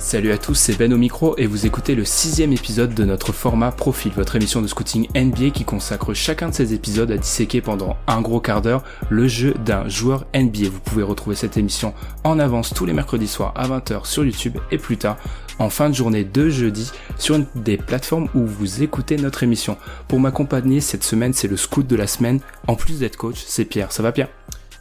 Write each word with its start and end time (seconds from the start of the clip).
Salut 0.00 0.32
à 0.32 0.38
tous, 0.38 0.54
c'est 0.54 0.78
Ben 0.78 0.94
au 0.94 0.96
micro 0.96 1.34
et 1.36 1.46
vous 1.46 1.66
écoutez 1.66 1.94
le 1.94 2.06
sixième 2.06 2.54
épisode 2.54 2.94
de 2.94 3.04
notre 3.04 3.32
format 3.32 3.70
Profil, 3.70 4.10
votre 4.16 4.34
émission 4.34 4.62
de 4.62 4.66
scouting 4.66 5.06
NBA 5.14 5.50
qui 5.50 5.64
consacre 5.64 6.14
chacun 6.14 6.48
de 6.48 6.54
ces 6.54 6.72
épisodes 6.72 7.10
à 7.10 7.18
disséquer 7.18 7.60
pendant 7.60 7.98
un 8.06 8.22
gros 8.22 8.40
quart 8.40 8.62
d'heure 8.62 8.82
le 9.10 9.28
jeu 9.28 9.52
d'un 9.62 9.86
joueur 9.90 10.24
NBA. 10.34 10.70
Vous 10.72 10.80
pouvez 10.80 11.02
retrouver 11.02 11.36
cette 11.36 11.58
émission 11.58 11.92
en 12.24 12.38
avance 12.38 12.72
tous 12.72 12.86
les 12.86 12.94
mercredis 12.94 13.28
soirs 13.28 13.52
à 13.54 13.68
20h 13.68 14.06
sur 14.06 14.24
YouTube 14.24 14.56
et 14.70 14.78
plus 14.78 14.96
tard 14.96 15.18
en 15.58 15.68
fin 15.68 15.90
de 15.90 15.94
journée 15.94 16.24
de 16.24 16.48
jeudi 16.48 16.90
sur 17.18 17.34
une 17.34 17.46
des 17.54 17.76
plateformes 17.76 18.28
où 18.34 18.46
vous 18.46 18.82
écoutez 18.82 19.18
notre 19.18 19.42
émission. 19.42 19.76
Pour 20.08 20.18
m'accompagner 20.18 20.80
cette 20.80 21.04
semaine, 21.04 21.34
c'est 21.34 21.46
le 21.46 21.58
scout 21.58 21.86
de 21.86 21.94
la 21.94 22.06
semaine. 22.06 22.40
En 22.68 22.74
plus 22.74 23.00
d'être 23.00 23.18
coach, 23.18 23.44
c'est 23.46 23.66
Pierre. 23.66 23.92
Ça 23.92 24.02
va 24.02 24.12
Pierre? 24.12 24.30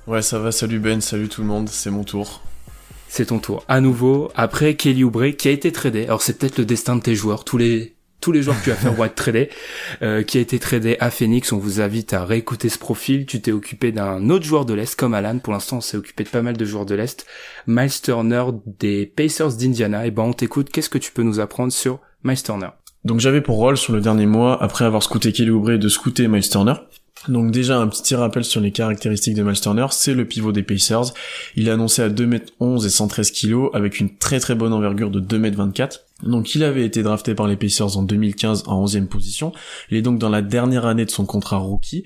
Ouais, 0.08 0.22
ça 0.22 0.40
va. 0.40 0.54
Salut 0.54 0.80
Ben, 0.80 1.02
salut 1.02 1.28
tout 1.28 1.42
le 1.42 1.48
monde. 1.48 1.68
C'est 1.68 1.92
mon 1.92 2.06
tour. 2.06 2.42
C'est 3.10 3.26
ton 3.26 3.40
tour. 3.40 3.66
À 3.68 3.82
nouveau, 3.82 4.32
après 4.36 4.76
Kelly 4.76 5.04
Oubre, 5.04 5.36
qui 5.36 5.48
a 5.48 5.52
été 5.52 5.72
tradé. 5.72 6.04
Alors 6.04 6.22
c'est 6.22 6.38
peut-être 6.38 6.60
le 6.60 6.66
destin 6.66 6.96
de 6.96 7.02
tes 7.02 7.16
joueurs. 7.16 7.44
Tous 7.44 7.58
les 7.58 7.96
tous 8.22 8.32
les 8.32 8.44
joueurs 8.44 8.60
que 8.60 8.66
tu 8.66 8.72
as 8.72 8.76
fait 8.76 8.90
être 8.90 9.16
tradés. 9.16 9.50
Euh, 10.02 10.24
qui 10.24 10.38
a 10.38 10.42
été 10.42 10.60
tradé 10.60 10.96
à 11.00 11.10
Phoenix. 11.10 11.52
On 11.52 11.58
vous 11.58 11.82
invite 11.82 12.14
à 12.14 12.24
réécouter 12.24 12.70
ce 12.70 12.78
profil. 12.78 13.26
Tu 13.26 13.42
t'es 13.42 13.52
occupé 13.52 13.92
d'un 13.92 14.30
autre 14.30 14.46
joueur 14.46 14.66
de 14.66 14.74
l'Est, 14.74 14.96
comme 14.96 15.14
Alan. 15.14 15.40
Pour 15.40 15.54
l'instant, 15.54 15.78
on 15.78 15.82
s'est 15.82 15.98
occupé 15.98 16.24
de 16.24 16.30
pas 16.30 16.42
mal 16.42 16.56
de 16.56 16.66
joueurs 16.66 16.86
de 16.86 16.96
l'Est. 16.96 17.26
Miles 17.66 18.02
Turner 18.02 18.44
des 18.80 19.06
Pacers 19.06 19.54
d'Indiana. 19.54 20.06
Et 20.06 20.12
ben, 20.12 20.24
on 20.24 20.34
t'écoute. 20.34 20.70
Qu'est-ce 20.70 20.90
que 20.90 20.98
tu 20.98 21.12
peux 21.12 21.24
nous 21.24 21.40
apprendre 21.40 21.74
sur 21.74 22.00
Miles 22.24 22.44
Turner? 22.44 22.70
Donc 23.06 23.22
j'avais 23.22 23.42
pour 23.42 23.56
rôle 23.56 23.78
sur 23.78 23.94
le 23.94 24.02
dernier 24.02 24.26
mois, 24.26 24.62
après 24.62 24.84
avoir 24.84 25.02
scouté 25.02 25.32
Kelly 25.32 25.50
Oubre, 25.50 25.78
de 25.78 25.90
scouter 25.90 26.28
Miles 26.28 26.48
Turner. 26.48 26.74
Donc 27.28 27.52
déjà 27.52 27.78
un 27.78 27.88
petit 27.88 28.16
rappel 28.16 28.46
sur 28.46 28.62
les 28.62 28.72
caractéristiques 28.72 29.36
de 29.36 29.44
Miles 29.44 29.60
Turner, 29.60 29.88
c'est 29.92 30.14
le 30.14 30.26
pivot 30.26 30.52
des 30.52 30.64
Pacers. 30.64 31.14
Il 31.56 31.68
est 31.68 31.72
annoncé 31.72 32.02
à 32.02 32.10
2m11 32.10 32.86
et 32.86 32.90
113 32.90 33.32
kg 33.32 33.70
avec 33.74 34.00
une 34.00 34.16
très 34.16 34.40
très 34.40 34.56
bonne 34.56 34.72
envergure 34.72 35.12
de 35.12 35.20
2m24. 35.20 36.00
Donc 36.24 36.56
il 36.56 36.64
avait 36.64 36.86
été 36.86 37.04
drafté 37.04 37.36
par 37.36 37.48
les 37.48 37.58
Pacers 37.58 37.98
en 37.98 38.04
2015 38.04 38.64
en 38.68 38.86
11e 38.86 39.08
position. 39.08 39.52
Il 39.92 39.98
est 39.98 40.02
donc 40.02 40.18
dans 40.18 40.30
la 40.30 40.42
dernière 40.42 40.86
année 40.86 41.06
de 41.06 41.12
son 41.12 41.26
contrat 41.26 41.58
rookie 41.58 42.06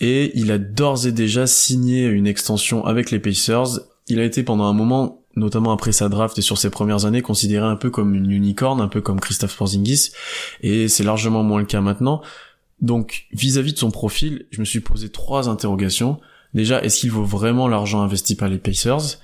et 0.00 0.32
il 0.38 0.50
a 0.50 0.58
d'ores 0.58 1.06
et 1.06 1.12
déjà 1.12 1.46
signé 1.46 2.06
une 2.06 2.26
extension 2.26 2.86
avec 2.86 3.10
les 3.10 3.18
Pacers. 3.18 3.80
Il 4.08 4.18
a 4.18 4.24
été 4.24 4.42
pendant 4.42 4.64
un 4.64 4.72
moment 4.72 5.18
notamment 5.36 5.72
après 5.72 5.92
sa 5.92 6.08
draft 6.08 6.36
et 6.38 6.42
sur 6.42 6.58
ses 6.58 6.68
premières 6.68 7.04
années, 7.04 7.22
considéré 7.22 7.64
un 7.64 7.76
peu 7.76 7.90
comme 7.90 8.14
une 8.14 8.30
unicorne, 8.30 8.80
un 8.80 8.88
peu 8.88 9.00
comme 9.00 9.20
Christophe 9.20 9.56
Porzingis, 9.56 10.10
et 10.62 10.88
c'est 10.88 11.04
largement 11.04 11.42
moins 11.42 11.60
le 11.60 11.66
cas 11.66 11.80
maintenant. 11.80 12.22
Donc, 12.80 13.26
vis-à-vis 13.32 13.72
de 13.72 13.78
son 13.78 13.90
profil, 13.90 14.46
je 14.50 14.60
me 14.60 14.64
suis 14.64 14.80
posé 14.80 15.08
trois 15.08 15.48
interrogations. 15.48 16.20
Déjà, 16.54 16.82
est-ce 16.82 17.00
qu'il 17.00 17.10
vaut 17.10 17.24
vraiment 17.24 17.68
l'argent 17.68 18.00
investi 18.02 18.36
par 18.36 18.48
les 18.48 18.58
Pacers? 18.58 19.18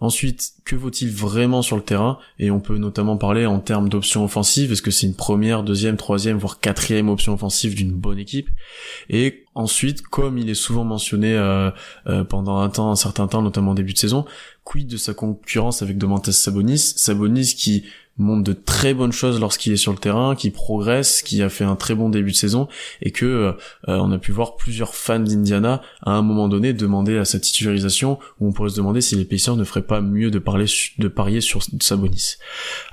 Ensuite, 0.00 0.52
que 0.64 0.76
vaut-il 0.76 1.10
vraiment 1.10 1.60
sur 1.60 1.76
le 1.76 1.82
terrain? 1.82 2.18
Et 2.38 2.50
on 2.50 2.58
peut 2.58 2.78
notamment 2.78 3.18
parler 3.18 3.44
en 3.44 3.58
termes 3.60 3.90
d'options 3.90 4.24
offensives. 4.24 4.72
Est-ce 4.72 4.80
que 4.80 4.90
c'est 4.90 5.06
une 5.06 5.14
première, 5.14 5.62
deuxième, 5.62 5.98
troisième, 5.98 6.38
voire 6.38 6.58
quatrième 6.58 7.10
option 7.10 7.34
offensive 7.34 7.74
d'une 7.74 7.92
bonne 7.92 8.18
équipe? 8.18 8.48
Et 9.10 9.44
ensuite, 9.54 10.00
comme 10.00 10.38
il 10.38 10.48
est 10.48 10.54
souvent 10.54 10.84
mentionné 10.84 11.34
euh, 11.34 11.70
euh, 12.06 12.24
pendant 12.24 12.60
un 12.60 12.70
temps, 12.70 12.90
un 12.90 12.96
certain 12.96 13.26
temps, 13.26 13.42
notamment 13.42 13.72
au 13.72 13.74
début 13.74 13.92
de 13.92 13.98
saison, 13.98 14.24
quid 14.64 14.88
de 14.88 14.96
sa 14.96 15.12
concurrence 15.12 15.82
avec 15.82 15.98
Domantas 15.98 16.32
Sabonis? 16.32 16.94
Sabonis 16.96 17.54
qui 17.54 17.84
montre 18.20 18.44
de 18.44 18.52
très 18.52 18.94
bonnes 18.94 19.12
choses 19.12 19.40
lorsqu'il 19.40 19.72
est 19.72 19.76
sur 19.76 19.92
le 19.92 19.98
terrain, 19.98 20.34
qui 20.34 20.50
progresse, 20.50 21.22
qui 21.22 21.42
a 21.42 21.48
fait 21.48 21.64
un 21.64 21.76
très 21.76 21.94
bon 21.94 22.08
début 22.08 22.32
de 22.32 22.36
saison 22.36 22.68
et 23.02 23.10
que 23.10 23.26
euh, 23.26 23.52
on 23.86 24.12
a 24.12 24.18
pu 24.18 24.32
voir 24.32 24.56
plusieurs 24.56 24.94
fans 24.94 25.18
d'Indiana 25.18 25.82
à 26.02 26.12
un 26.12 26.22
moment 26.22 26.48
donné 26.48 26.72
demander 26.72 27.16
à 27.18 27.24
sa 27.24 27.40
titularisation 27.40 28.18
où 28.38 28.48
on 28.48 28.52
pourrait 28.52 28.70
se 28.70 28.76
demander 28.76 29.00
si 29.00 29.16
les 29.16 29.24
Pacers 29.24 29.56
ne 29.56 29.64
feraient 29.64 29.82
pas 29.82 30.00
mieux 30.00 30.30
de 30.30 30.38
parler 30.38 30.66
de 30.98 31.08
parier 31.08 31.40
sur 31.40 31.62
Sabonis. 31.80 32.36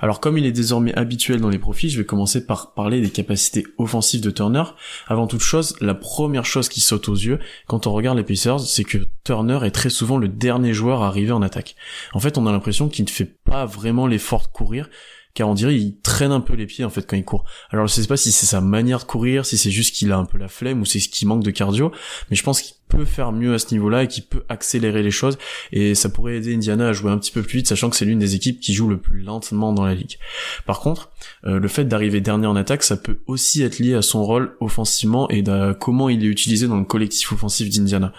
Alors 0.00 0.20
comme 0.20 0.38
il 0.38 0.46
est 0.46 0.52
désormais 0.52 0.94
habituel 0.94 1.40
dans 1.40 1.50
les 1.50 1.58
profils, 1.58 1.90
je 1.90 1.98
vais 1.98 2.06
commencer 2.06 2.46
par 2.46 2.72
parler 2.74 3.00
des 3.00 3.10
capacités 3.10 3.66
offensives 3.76 4.20
de 4.20 4.30
Turner. 4.30 4.64
Avant 5.06 5.26
toute 5.26 5.40
chose, 5.40 5.76
la 5.80 5.94
première 5.94 6.44
chose 6.44 6.68
qui 6.68 6.80
saute 6.80 7.08
aux 7.08 7.14
yeux 7.14 7.38
quand 7.66 7.86
on 7.86 7.92
regarde 7.92 8.16
les 8.16 8.24
Pacers, 8.24 8.60
c'est 8.60 8.84
que 8.84 8.98
Turner 9.24 9.60
est 9.64 9.70
très 9.70 9.90
souvent 9.90 10.16
le 10.16 10.28
dernier 10.28 10.72
joueur 10.72 11.02
à 11.02 11.08
arriver 11.08 11.32
en 11.32 11.42
attaque. 11.42 11.76
En 12.14 12.20
fait, 12.20 12.38
on 12.38 12.46
a 12.46 12.52
l'impression 12.52 12.88
qu'il 12.88 13.04
ne 13.04 13.10
fait 13.10 13.24
pas 13.44 13.66
vraiment 13.66 14.06
l'effort 14.06 14.42
de 14.42 14.48
courir 14.48 14.88
car 15.34 15.48
on 15.48 15.54
dirait 15.54 15.76
il 15.76 16.00
traîne 16.00 16.32
un 16.32 16.40
peu 16.40 16.54
les 16.54 16.66
pieds 16.66 16.84
en 16.84 16.90
fait 16.90 17.06
quand 17.06 17.16
il 17.16 17.24
court. 17.24 17.44
Alors 17.70 17.86
je 17.86 17.92
sais 17.92 18.06
pas 18.06 18.16
si 18.16 18.32
c'est 18.32 18.46
sa 18.46 18.60
manière 18.60 19.00
de 19.00 19.04
courir, 19.04 19.46
si 19.46 19.58
c'est 19.58 19.70
juste 19.70 19.94
qu'il 19.94 20.12
a 20.12 20.16
un 20.16 20.24
peu 20.24 20.38
la 20.38 20.48
flemme 20.48 20.80
ou 20.80 20.84
c'est 20.84 21.00
ce 21.00 21.08
qui 21.08 21.26
manque 21.26 21.44
de 21.44 21.50
cardio, 21.50 21.92
mais 22.30 22.36
je 22.36 22.42
pense 22.42 22.60
qu'il 22.62 22.77
peut 22.88 23.04
faire 23.04 23.32
mieux 23.32 23.54
à 23.54 23.58
ce 23.58 23.72
niveau-là 23.72 24.04
et 24.04 24.08
qui 24.08 24.20
peut 24.22 24.44
accélérer 24.48 25.02
les 25.02 25.10
choses 25.10 25.38
et 25.72 25.94
ça 25.94 26.08
pourrait 26.08 26.36
aider 26.36 26.54
Indiana 26.54 26.88
à 26.88 26.92
jouer 26.92 27.10
un 27.10 27.18
petit 27.18 27.30
peu 27.30 27.42
plus 27.42 27.58
vite 27.58 27.68
sachant 27.68 27.90
que 27.90 27.96
c'est 27.96 28.04
l'une 28.04 28.18
des 28.18 28.34
équipes 28.34 28.60
qui 28.60 28.74
joue 28.74 28.88
le 28.88 28.98
plus 28.98 29.20
lentement 29.20 29.72
dans 29.72 29.84
la 29.84 29.94
ligue. 29.94 30.18
Par 30.66 30.80
contre, 30.80 31.10
euh, 31.44 31.58
le 31.58 31.68
fait 31.68 31.84
d'arriver 31.84 32.20
dernier 32.20 32.46
en 32.46 32.56
attaque, 32.56 32.82
ça 32.82 32.96
peut 32.96 33.18
aussi 33.26 33.62
être 33.62 33.78
lié 33.78 33.94
à 33.94 34.02
son 34.02 34.24
rôle 34.24 34.56
offensivement 34.60 35.28
et 35.30 35.48
à 35.48 35.74
comment 35.74 36.08
il 36.08 36.24
est 36.24 36.28
utilisé 36.28 36.66
dans 36.66 36.78
le 36.78 36.84
collectif 36.84 37.32
offensif 37.32 37.70
d'Indiana. 37.70 38.12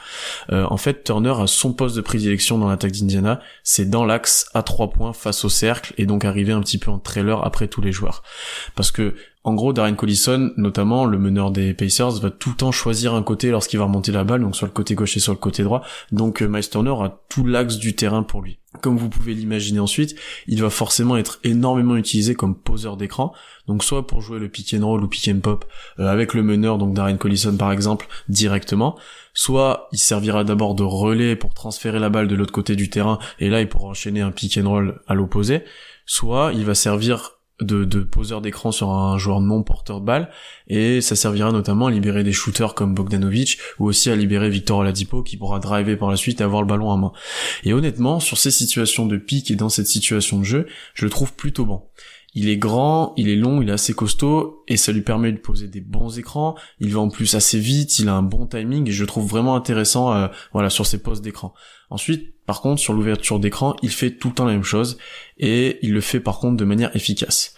Euh, 0.52 0.66
en 0.70 0.78
fait, 0.78 1.04
Turner 1.04 1.34
a 1.40 1.48
son 1.48 1.74
poste 1.74 1.96
de 1.96 2.02
prédilection 2.02 2.58
dans 2.58 2.70
l'attaque 2.70 2.92
d'Indiana, 2.92 3.42
c'est 3.64 3.90
dans 3.90 4.06
l'axe 4.06 4.50
à 4.54 4.64
trois 4.64 4.90
points 4.90 5.14
face 5.14 5.44
au 5.46 5.50
cercle 5.50 5.94
et 5.98 6.06
donc 6.06 6.26
arriver 6.26 6.54
un 6.54 6.62
petit 6.62 6.78
peu 6.78 6.92
en 6.92 7.00
trailer 7.00 7.44
après 7.46 7.68
tous 7.68 7.82
les 7.82 7.92
joueurs. 7.92 8.24
Parce 8.76 8.92
que 8.92 9.16
en 9.46 9.54
gros, 9.54 9.72
Darren 9.72 9.96
Collison, 9.96 10.52
notamment 10.58 11.06
le 11.06 11.18
meneur 11.18 11.52
des 11.52 11.74
Pacers, 11.74 12.20
va 12.20 12.30
tout 12.30 12.50
le 12.50 12.56
temps 12.58 12.74
choisir 12.74 13.14
un 13.14 13.24
côté 13.24 13.52
lorsqu'il 13.52 13.80
va 13.80 13.86
remonter 13.86 14.12
la 14.12 14.26
balle, 14.26 14.42
donc 14.42 14.54
sur 14.54 14.66
le 14.66 14.72
côté 14.74 14.96
gauche 14.96 15.16
et 15.16 15.22
sur 15.22 15.32
le 15.32 15.38
côté 15.38 15.64
droit. 15.64 15.82
Donc 16.12 16.42
euh, 16.42 16.48
Miles 16.48 16.70
Turner 16.70 16.92
a 16.92 17.22
tout 17.30 17.46
l'axe 17.46 17.78
du 17.78 17.96
terrain 17.96 18.24
pour 18.24 18.42
lui. 18.42 18.60
Comme 18.82 18.98
vous 18.98 19.08
pouvez 19.08 19.34
l'imaginer 19.34 19.80
ensuite, 19.80 20.16
il 20.48 20.62
va 20.62 20.70
forcément 20.70 21.16
être 21.16 21.40
énormément 21.46 21.96
utilisé 21.96 22.36
comme 22.36 22.54
poseur 22.54 22.98
d'écran, 22.98 23.34
donc 23.66 23.82
soit 23.82 24.06
pour 24.06 24.20
jouer 24.20 24.40
le 24.40 24.50
pick 24.50 24.76
and 24.78 24.86
roll 24.86 25.04
ou 25.04 25.08
pick 25.08 25.30
and 25.34 25.40
pop 25.40 25.64
euh, 26.00 26.08
avec 26.08 26.34
le 26.34 26.44
meneur, 26.44 26.78
donc 26.78 26.94
Darren 26.94 27.18
Collison 27.18 27.56
par 27.56 27.72
exemple, 27.72 28.10
directement, 28.28 29.00
soit 29.34 29.88
il 29.94 30.00
servira 30.00 30.44
d'abord 30.44 30.76
de 30.76 30.84
relais 30.84 31.38
pour 31.38 31.54
transférer 31.54 32.00
la 32.00 32.10
balle 32.10 32.28
de 32.28 32.36
l'autre 32.36 32.52
côté 32.52 32.76
du 32.76 32.90
terrain, 32.90 33.20
et 33.40 33.50
là 33.50 33.62
il 33.62 33.70
pourra 33.70 33.88
enchaîner 33.88 34.20
un 34.20 34.32
pick 34.32 34.58
and 34.58 34.70
roll 34.70 35.02
à 35.08 35.16
l'opposé, 35.16 35.64
soit 36.06 36.52
il 36.54 36.66
va 36.66 36.76
servir 36.76 37.39
de, 37.62 38.00
poseur 38.04 38.42
d'écran 38.42 38.72
sur 38.72 38.92
un 38.92 39.18
joueur 39.18 39.42
non 39.42 39.64
porteur 39.64 40.00
de 40.00 40.06
balle 40.06 40.30
et 40.68 41.02
ça 41.02 41.16
servira 41.16 41.52
notamment 41.52 41.88
à 41.88 41.92
libérer 41.92 42.24
des 42.24 42.32
shooters 42.32 42.74
comme 42.74 42.94
Bogdanovic 42.94 43.58
ou 43.80 43.86
aussi 43.86 44.10
à 44.10 44.16
libérer 44.16 44.50
Victor 44.50 44.80
Oladipo 44.80 45.24
qui 45.24 45.38
pourra 45.38 45.60
driver 45.60 45.98
par 45.98 46.10
la 46.10 46.16
suite 46.16 46.42
et 46.42 46.44
avoir 46.44 46.62
le 46.62 46.68
ballon 46.68 46.92
à 46.92 46.98
main. 46.98 47.12
Et 47.64 47.74
honnêtement, 47.74 48.20
sur 48.20 48.38
ces 48.38 48.52
situations 48.52 49.06
de 49.06 49.18
pique 49.18 49.52
et 49.52 49.56
dans 49.56 49.70
cette 49.70 49.88
situation 49.88 50.40
de 50.40 50.44
jeu, 50.44 50.68
je 50.94 51.06
le 51.06 51.12
trouve 51.12 51.34
plutôt 51.34 51.66
bon. 51.66 51.84
Il 52.36 52.48
est 52.50 52.58
grand, 52.58 53.14
il 53.18 53.30
est 53.30 53.36
long, 53.36 53.62
il 53.62 53.70
est 53.70 53.74
assez 53.74 53.94
costaud 53.94 54.64
et 54.68 54.78
ça 54.78 54.92
lui 54.92 55.02
permet 55.02 55.32
de 55.32 55.38
poser 55.38 55.68
des 55.68 55.82
bons 55.82 56.20
écrans. 56.20 56.56
Il 56.80 56.94
va 56.94 57.00
en 57.00 57.10
plus 57.10 57.34
assez 57.36 57.60
vite, 57.60 57.98
il 58.00 58.08
a 58.08 58.14
un 58.14 58.22
bon 58.22 58.46
timing 58.46 58.88
et 58.88 58.92
je 58.92 59.02
le 59.02 59.08
trouve 59.08 59.28
vraiment 59.28 59.56
intéressant 59.56 60.14
euh, 60.14 60.28
voilà 60.54 60.70
sur 60.70 60.86
ses 60.86 61.02
postes 61.02 61.24
d'écran. 61.24 61.54
Ensuite, 61.90 62.34
par 62.46 62.62
contre, 62.62 62.82
sur 62.82 62.94
l'ouverture 62.94 63.40
d'écran, 63.40 63.76
il 63.82 63.90
fait 63.90 64.12
tout 64.12 64.30
le 64.30 64.36
temps 64.36 64.46
la 64.46 64.54
même 64.54 64.64
chose 64.64 64.98
et 65.38 65.80
il 65.82 65.92
le 65.92 66.02
fait 66.02 66.20
par 66.20 66.40
contre 66.40 66.58
de 66.58 66.66
manière 66.66 66.96
efficace. 66.96 67.56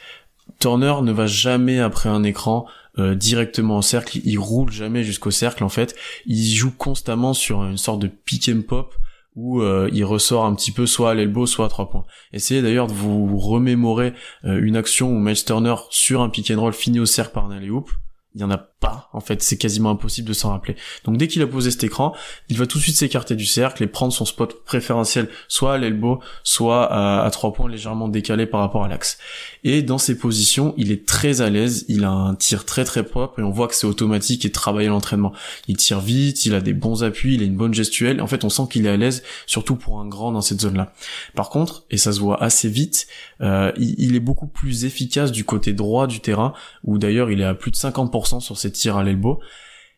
Turner 0.59 0.95
ne 1.01 1.11
va 1.11 1.27
jamais 1.27 1.79
après 1.79 2.09
un 2.09 2.23
écran 2.23 2.65
euh, 2.97 3.15
directement 3.15 3.77
au 3.77 3.81
cercle, 3.81 4.19
il 4.23 4.37
roule 4.37 4.71
jamais 4.71 5.03
jusqu'au 5.03 5.31
cercle 5.31 5.63
en 5.63 5.69
fait, 5.69 5.95
il 6.25 6.45
joue 6.53 6.71
constamment 6.71 7.33
sur 7.33 7.63
une 7.63 7.77
sorte 7.77 8.01
de 8.01 8.07
pick 8.07 8.49
and 8.49 8.63
pop 8.67 8.93
où 9.35 9.61
euh, 9.61 9.89
il 9.93 10.03
ressort 10.03 10.45
un 10.45 10.53
petit 10.55 10.71
peu 10.71 10.85
soit 10.85 11.11
à 11.11 11.13
l'elbow 11.13 11.45
soit 11.45 11.65
à 11.65 11.69
trois 11.69 11.89
points. 11.89 12.05
Essayez 12.33 12.61
d'ailleurs 12.61 12.87
de 12.87 12.93
vous 12.93 13.37
remémorer 13.37 14.13
euh, 14.43 14.59
une 14.61 14.75
action 14.75 15.11
où 15.11 15.19
Miles 15.19 15.43
Turner 15.43 15.75
sur 15.89 16.21
un 16.21 16.29
pick 16.29 16.51
and 16.51 16.59
roll 16.59 16.73
finit 16.73 16.99
au 16.99 17.05
cercle 17.05 17.33
par 17.33 17.45
un 17.45 17.51
alley 17.51 17.69
hoop 17.69 17.89
il 18.35 18.41
y 18.41 18.43
en 18.43 18.51
a 18.51 18.70
pas. 18.81 19.09
En 19.13 19.21
fait 19.21 19.41
c'est 19.41 19.57
quasiment 19.57 19.91
impossible 19.91 20.27
de 20.27 20.33
s'en 20.33 20.49
rappeler. 20.49 20.75
Donc 21.05 21.15
dès 21.15 21.27
qu'il 21.27 21.41
a 21.41 21.47
posé 21.47 21.71
cet 21.71 21.85
écran 21.85 22.13
il 22.49 22.57
va 22.57 22.65
tout 22.65 22.79
de 22.79 22.83
suite 22.83 22.97
s'écarter 22.97 23.35
du 23.35 23.45
cercle 23.45 23.83
et 23.83 23.87
prendre 23.87 24.11
son 24.11 24.25
spot 24.25 24.65
préférentiel 24.65 25.29
soit 25.47 25.75
à 25.75 25.77
l'elbow 25.77 26.19
soit 26.43 26.91
à, 26.91 27.29
trois 27.29 27.53
points 27.53 27.69
légèrement 27.69 28.09
décalés 28.09 28.47
par 28.47 28.59
rapport 28.59 28.83
à 28.83 28.87
l'axe. 28.89 29.19
Et 29.63 29.83
dans 29.83 29.99
ces 29.99 30.17
positions 30.17 30.73
il 30.77 30.91
est 30.91 31.05
très 31.05 31.41
à 31.41 31.49
l'aise 31.49 31.85
il 31.87 32.03
a 32.03 32.09
un 32.09 32.33
tir 32.35 32.65
très 32.65 32.83
très 32.83 33.03
propre 33.03 33.39
et 33.39 33.43
on 33.43 33.51
voit 33.51 33.67
que 33.67 33.75
c'est 33.75 33.87
automatique 33.87 34.43
et 34.45 34.51
travaillé 34.51 34.89
l'entraînement. 34.89 35.31
Il 35.67 35.77
tire 35.77 36.01
vite 36.01 36.45
il 36.45 36.55
a 36.55 36.59
des 36.59 36.73
bons 36.73 37.03
appuis 37.03 37.35
il 37.35 37.43
a 37.43 37.45
une 37.45 37.57
bonne 37.57 37.75
gestuelle. 37.75 38.19
En 38.19 38.27
fait 38.27 38.43
on 38.43 38.49
sent 38.49 38.63
qu'il 38.71 38.87
est 38.87 38.89
à 38.89 38.97
l'aise 38.97 39.21
surtout 39.45 39.75
pour 39.75 39.99
un 39.99 40.07
grand 40.07 40.31
dans 40.31 40.41
cette 40.41 40.59
zone 40.59 40.75
là 40.75 40.91
par 41.35 41.49
contre 41.49 41.85
et 41.91 41.97
ça 41.97 42.11
se 42.11 42.19
voit 42.19 42.41
assez 42.41 42.67
vite 42.67 43.05
euh, 43.41 43.71
il, 43.77 43.93
il 43.99 44.15
est 44.15 44.19
beaucoup 44.19 44.47
plus 44.47 44.85
efficace 44.85 45.31
du 45.31 45.45
côté 45.45 45.71
droit 45.71 46.07
du 46.07 46.19
terrain 46.19 46.53
où 46.83 46.97
d'ailleurs 46.97 47.29
il 47.29 47.41
est 47.41 47.45
à 47.45 47.53
plus 47.53 47.69
de 47.69 47.75
50% 47.75 48.39
sur 48.39 48.57
ses 48.57 48.70
tirs 48.71 48.97
à 48.97 49.03
l'elbow. 49.03 49.39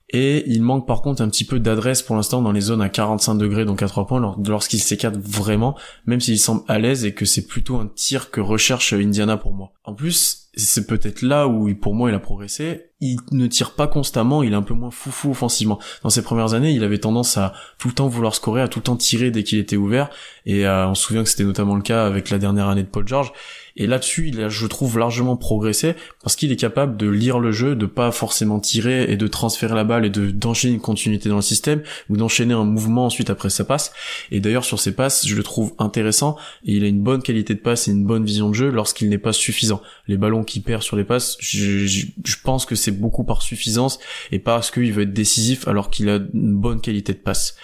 Et 0.10 0.44
il 0.48 0.62
manque 0.62 0.86
par 0.86 1.02
contre 1.02 1.24
un 1.24 1.30
petit 1.30 1.44
peu 1.44 1.60
d'adresse 1.60 2.04
pour 2.04 2.16
l'instant 2.16 2.42
dans 2.42 2.52
les 2.52 2.62
zones 2.62 2.84
à 2.84 2.90
45 2.90 3.36
degrés, 3.36 3.66
donc 3.66 3.82
à 3.82 3.88
3 3.88 4.06
points, 4.06 4.36
lorsqu'il 4.46 4.80
s'écarte 4.80 5.16
vraiment, 5.18 5.76
même 6.06 6.22
s'il 6.22 6.38
semble 6.38 6.62
à 6.68 6.78
l'aise 6.78 7.04
et 7.04 7.16
que 7.16 7.26
c'est 7.26 7.48
plutôt 7.48 7.78
un 7.78 7.88
tir 7.88 8.30
que 8.30 8.40
recherche 8.40 8.94
Indiana 8.94 9.38
pour 9.38 9.54
moi. 9.54 9.74
En 9.84 9.96
plus, 9.96 10.43
c'est 10.56 10.86
peut-être 10.88 11.22
là 11.22 11.48
où 11.48 11.74
pour 11.76 11.96
moi 11.96 12.10
il 12.10 12.16
a 12.16 12.20
progressé, 12.20 12.92
il 13.02 13.18
ne 13.32 13.48
tire 13.48 13.72
pas 13.72 13.88
constamment, 13.88 14.44
il 14.44 14.54
est 14.54 14.56
un 14.56 14.62
peu 14.62 14.74
moins 14.74 14.92
foufou 14.92 15.32
offensivement. 15.32 15.80
Dans 16.04 16.10
ses 16.10 16.22
premières 16.22 16.54
années, 16.54 16.72
il 16.72 16.84
avait 16.84 17.00
tendance 17.00 17.38
à 17.38 17.54
tout 17.78 17.88
le 17.88 17.94
temps 17.94 18.08
vouloir 18.08 18.36
scorer, 18.36 18.62
à 18.62 18.68
tout 18.68 18.80
le 18.80 18.84
temps 18.84 18.96
tirer 18.96 19.32
dès 19.32 19.44
qu'il 19.44 19.60
était 19.60 19.76
ouvert, 19.76 20.10
et 20.46 20.66
euh, 20.66 20.88
on 20.88 20.96
se 20.96 21.04
souvient 21.04 21.24
que 21.24 21.30
c'était 21.30 21.44
notamment 21.44 21.76
le 21.76 21.82
cas 21.82 22.06
avec 22.06 22.30
la 22.30 22.38
dernière 22.38 22.70
année 22.70 22.84
de 22.84 22.88
Paul 22.88 23.08
George, 23.08 23.34
et 23.76 23.88
là-dessus, 23.88 24.28
il 24.28 24.42
a, 24.42 24.50
je 24.50 24.68
trouve, 24.68 25.00
largement 25.00 25.36
progressé 25.36 25.96
parce 26.22 26.36
qu'il 26.36 26.52
est 26.52 26.58
capable 26.58 26.96
de 26.96 27.10
lire 27.10 27.40
le 27.40 27.52
jeu, 27.52 27.76
de 27.76 27.88
pas 27.88 28.12
forcément 28.12 28.60
tirer 28.60 29.12
et 29.12 29.18
de 29.18 29.28
transférer 29.28 29.74
la 29.74 29.84
balle 29.84 30.06
et 30.06 30.12
de 30.12 30.30
d'enchaîner 30.30 30.76
une 30.76 30.80
continuité 30.80 31.28
dans 31.28 31.38
le 31.38 31.42
système 31.42 31.82
ou 32.10 32.18
d'enchaîner 32.18 32.54
un 32.54 32.66
mouvement 32.66 33.06
ensuite 33.06 33.32
après 33.32 33.50
sa 33.50 33.64
passe. 33.64 33.92
Et 34.32 34.40
d'ailleurs, 34.40 34.64
sur 34.64 34.80
ses 34.80 34.94
passes, 34.94 35.26
je 35.26 35.36
le 35.36 35.42
trouve 35.42 35.74
intéressant 35.80 36.38
et 36.66 36.74
il 36.74 36.84
a 36.84 36.88
une 36.88 37.02
bonne 37.02 37.24
qualité 37.24 37.56
de 37.56 37.60
passe 37.60 37.88
et 37.88 37.92
une 37.92 38.06
bonne 38.06 38.24
vision 38.24 38.50
de 38.50 38.54
jeu 38.54 38.70
lorsqu'il 38.70 39.10
n'est 39.10 39.18
pas 39.18 39.34
suffisant. 39.34 39.82
Les 40.08 40.18
ballons 40.18 40.43
qu'il 40.44 40.64
perd 40.64 40.82
sur 40.82 40.96
les 40.96 41.04
passes, 41.04 41.38
je, 41.40 41.86
je 41.86 42.36
pense 42.44 42.66
que 42.66 42.76
c'est 42.76 42.92
beaucoup 42.92 43.24
par 43.24 43.42
suffisance 43.42 44.00
et 44.32 44.40
parce 44.40 44.72
qu'il 44.72 44.92
veut 44.92 45.04
être 45.04 45.14
décisif 45.14 45.68
alors 45.68 45.90
qu'il 45.90 46.10
a 46.10 46.20
une 46.34 46.56
bonne 46.56 46.82
qualité 46.82 47.14
de 47.14 47.20
passe. 47.20 47.56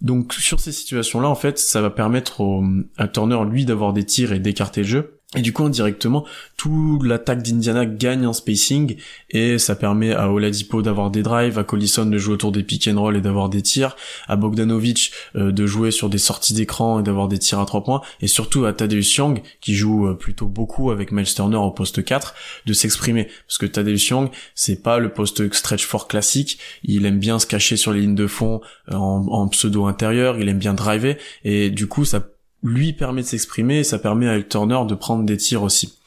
Donc 0.00 0.34
sur 0.34 0.58
ces 0.58 0.72
situations-là, 0.72 1.28
en 1.28 1.34
fait, 1.36 1.58
ça 1.58 1.80
va 1.80 1.90
permettre 1.90 2.40
au, 2.40 2.64
à 2.98 3.06
Turner, 3.06 3.38
lui, 3.48 3.64
d'avoir 3.64 3.92
des 3.92 4.04
tirs 4.04 4.32
et 4.32 4.40
d'écarter 4.40 4.82
le 4.82 4.86
jeu. 4.86 5.20
Et 5.34 5.40
du 5.40 5.54
coup, 5.54 5.64
indirectement, 5.64 6.26
toute 6.58 7.04
l'attaque 7.04 7.42
d'Indiana 7.42 7.86
gagne 7.86 8.26
en 8.26 8.34
spacing 8.34 8.96
et 9.30 9.56
ça 9.58 9.74
permet 9.74 10.12
à 10.12 10.30
Oladipo 10.30 10.82
d'avoir 10.82 11.10
des 11.10 11.22
drives, 11.22 11.58
à 11.58 11.64
Collison 11.64 12.04
de 12.04 12.18
jouer 12.18 12.34
autour 12.34 12.52
des 12.52 12.62
pick 12.62 12.86
and 12.86 13.00
roll 13.00 13.16
et 13.16 13.22
d'avoir 13.22 13.48
des 13.48 13.62
tirs, 13.62 13.96
à 14.28 14.36
Bogdanovic 14.36 15.10
euh, 15.36 15.50
de 15.50 15.64
jouer 15.64 15.90
sur 15.90 16.10
des 16.10 16.18
sorties 16.18 16.52
d'écran 16.52 17.00
et 17.00 17.02
d'avoir 17.02 17.28
des 17.28 17.38
tirs 17.38 17.60
à 17.60 17.64
trois 17.64 17.82
points, 17.82 18.02
et 18.20 18.26
surtout 18.26 18.66
à 18.66 18.74
Tadeusz 18.74 19.16
Young 19.16 19.40
qui 19.62 19.74
joue 19.74 20.06
euh, 20.06 20.14
plutôt 20.14 20.48
beaucoup 20.48 20.90
avec 20.90 21.12
Miles 21.12 21.32
Turner 21.32 21.56
au 21.56 21.70
poste 21.70 22.04
4 22.04 22.34
de 22.66 22.72
s'exprimer. 22.74 23.28
Parce 23.46 23.56
que 23.56 23.66
Tadeusz 23.66 24.08
Young 24.10 24.28
c'est 24.54 24.82
pas 24.82 24.98
le 24.98 25.14
poste 25.14 25.50
stretch 25.54 25.86
fort 25.86 26.08
classique, 26.08 26.58
il 26.84 27.06
aime 27.06 27.18
bien 27.18 27.38
se 27.38 27.46
cacher 27.46 27.78
sur 27.78 27.94
les 27.94 28.02
lignes 28.02 28.14
de 28.14 28.26
fond 28.26 28.60
euh, 28.90 28.96
en, 28.96 29.26
en 29.28 29.48
pseudo 29.48 29.86
intérieur, 29.86 30.38
il 30.38 30.50
aime 30.50 30.58
bien 30.58 30.74
driver 30.74 31.16
et 31.42 31.70
du 31.70 31.86
coup 31.86 32.04
ça 32.04 32.20
lui 32.62 32.92
permet 32.92 33.22
de 33.22 33.26
s'exprimer 33.26 33.78
et 33.78 33.84
ça 33.84 33.98
permet 33.98 34.28
à 34.28 34.40
Turner 34.42 34.80
de 34.88 34.94
prendre 34.94 35.24
des 35.24 35.36
tirs 35.36 35.62
aussi. 35.62 35.98